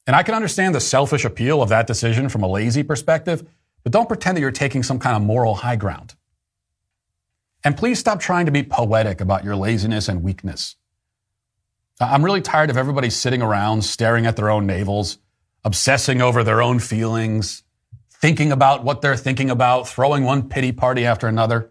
[0.06, 3.48] And I can understand the selfish appeal of that decision from a lazy perspective.
[3.82, 6.14] But don't pretend that you're taking some kind of moral high ground.
[7.64, 10.76] And please stop trying to be poetic about your laziness and weakness.
[12.00, 15.18] I'm really tired of everybody sitting around staring at their own navels,
[15.64, 17.62] obsessing over their own feelings,
[18.24, 21.70] thinking about what they're thinking about, throwing one pity party after another.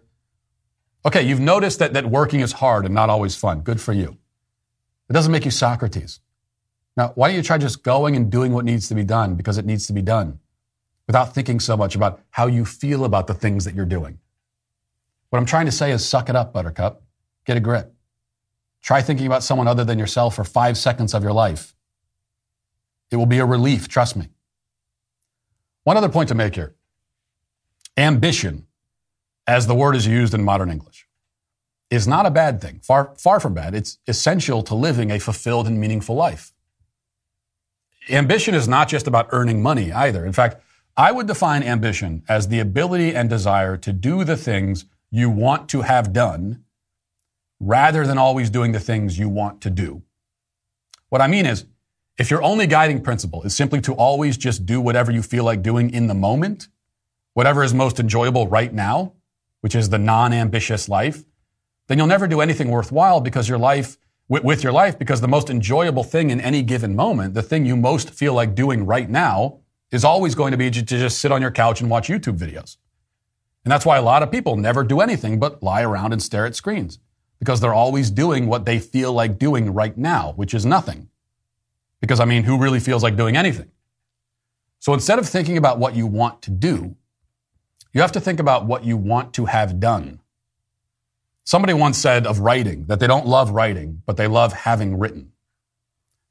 [1.04, 3.60] Okay, you've noticed that, that working is hard and not always fun.
[3.60, 4.16] Good for you.
[5.10, 6.20] It doesn't make you Socrates.
[6.96, 9.58] Now, why don't you try just going and doing what needs to be done because
[9.58, 10.38] it needs to be done?
[11.06, 14.18] without thinking so much about how you feel about the things that you're doing.
[15.30, 17.02] What I'm trying to say is suck it up, Buttercup.
[17.44, 17.92] Get a grip.
[18.82, 21.74] Try thinking about someone other than yourself for five seconds of your life.
[23.10, 24.28] It will be a relief, trust me.
[25.84, 26.74] One other point to make here
[27.96, 28.66] ambition,
[29.46, 31.06] as the word is used in modern English,
[31.90, 32.80] is not a bad thing.
[32.82, 33.74] Far, far from bad.
[33.74, 36.52] It's essential to living a fulfilled and meaningful life.
[38.10, 40.26] Ambition is not just about earning money either.
[40.26, 40.60] In fact,
[40.96, 45.68] I would define ambition as the ability and desire to do the things you want
[45.70, 46.64] to have done
[47.60, 50.02] rather than always doing the things you want to do.
[51.08, 51.66] What I mean is,
[52.16, 55.62] if your only guiding principle is simply to always just do whatever you feel like
[55.62, 56.68] doing in the moment,
[57.32, 59.12] whatever is most enjoyable right now,
[59.60, 61.24] which is the non-ambitious life,
[61.88, 63.98] then you'll never do anything worthwhile because your life,
[64.28, 67.76] with your life, because the most enjoyable thing in any given moment, the thing you
[67.76, 69.58] most feel like doing right now,
[69.90, 72.76] is always going to be to just sit on your couch and watch YouTube videos.
[73.64, 76.46] And that's why a lot of people never do anything but lie around and stare
[76.46, 76.98] at screens
[77.38, 81.08] because they're always doing what they feel like doing right now, which is nothing.
[82.04, 83.70] Because, I mean, who really feels like doing anything?
[84.78, 86.96] So instead of thinking about what you want to do,
[87.94, 90.20] you have to think about what you want to have done.
[91.44, 95.32] Somebody once said of writing that they don't love writing, but they love having written.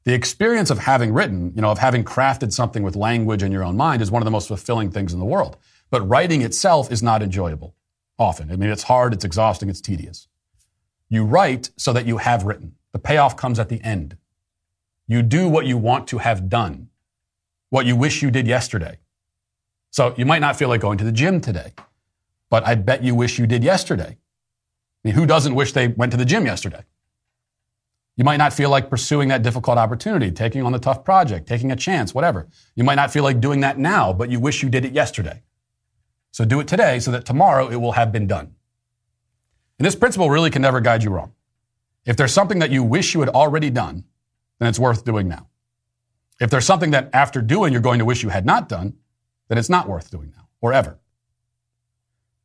[0.04, 3.64] The experience of having written, you know, of having crafted something with language in your
[3.64, 5.56] own mind is one of the most fulfilling things in the world.
[5.90, 7.74] But writing itself is not enjoyable
[8.20, 8.52] often.
[8.52, 10.28] I mean, it's hard, it's exhausting, it's tedious.
[11.08, 12.76] You write so that you have written.
[12.92, 14.16] The payoff comes at the end.
[15.06, 16.88] You do what you want to have done,
[17.70, 18.98] what you wish you did yesterday.
[19.90, 21.72] So you might not feel like going to the gym today,
[22.50, 24.16] but I bet you wish you did yesterday.
[25.04, 26.84] I mean, who doesn't wish they went to the gym yesterday?
[28.16, 31.72] You might not feel like pursuing that difficult opportunity, taking on the tough project, taking
[31.72, 32.48] a chance, whatever.
[32.74, 35.42] You might not feel like doing that now, but you wish you did it yesterday.
[36.30, 38.54] So do it today so that tomorrow it will have been done.
[39.78, 41.32] And this principle really can never guide you wrong.
[42.06, 44.04] If there's something that you wish you had already done,
[44.64, 45.48] then it's worth doing now.
[46.40, 48.94] If there's something that after doing you're going to wish you had not done,
[49.48, 50.98] then it's not worth doing now or ever.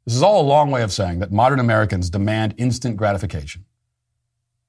[0.05, 3.65] This is all a long way of saying that modern Americans demand instant gratification.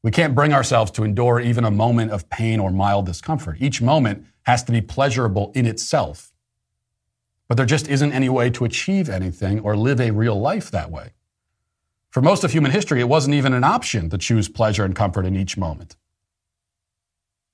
[0.03, 3.57] We can't bring ourselves to endure even a moment of pain or mild discomfort.
[3.61, 6.33] Each moment has to be pleasurable in itself.
[7.49, 10.91] But there just isn't any way to achieve anything or live a real life that
[10.91, 11.13] way.
[12.11, 15.27] For most of human history, it wasn't even an option to choose pleasure and comfort
[15.27, 15.97] in each moment.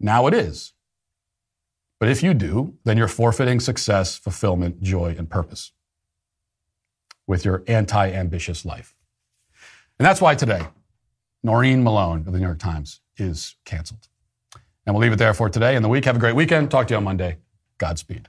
[0.01, 0.73] Now it is.
[1.99, 5.73] But if you do, then you're forfeiting success, fulfillment, joy, and purpose
[7.27, 8.95] with your anti ambitious life.
[9.99, 10.63] And that's why today,
[11.43, 14.09] Noreen Malone of the New York Times is canceled.
[14.85, 16.05] And we'll leave it there for today and the week.
[16.05, 16.71] Have a great weekend.
[16.71, 17.39] Talk to you on Monday.
[17.79, 18.29] Godspeed.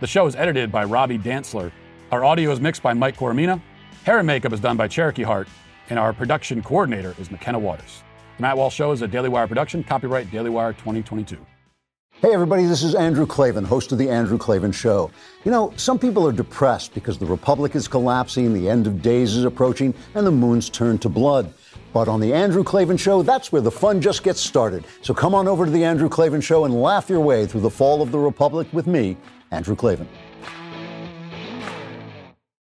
[0.00, 1.72] The show is edited by Robbie Dantzler.
[2.12, 3.60] Our audio is mixed by Mike Coromina.
[4.04, 5.48] Hair and makeup is done by Cherokee Hart.
[5.90, 8.04] And our production coordinator is McKenna Waters.
[8.36, 11.36] The Matt Walsh Show is a Daily Wire production, copyright Daily Wire 2022.
[12.20, 15.10] Hey, everybody, this is Andrew Klavan, host of The Andrew Klavan Show.
[15.44, 19.34] You know, some people are depressed because the Republic is collapsing, the end of days
[19.34, 21.52] is approaching, and the moon's turned to blood.
[21.92, 24.84] But on The Andrew Klavan Show, that's where the fun just gets started.
[25.02, 27.70] So come on over to The Andrew Klavan Show and laugh your way through the
[27.70, 29.16] fall of the Republic with me,
[29.50, 30.08] Andrew Klavan.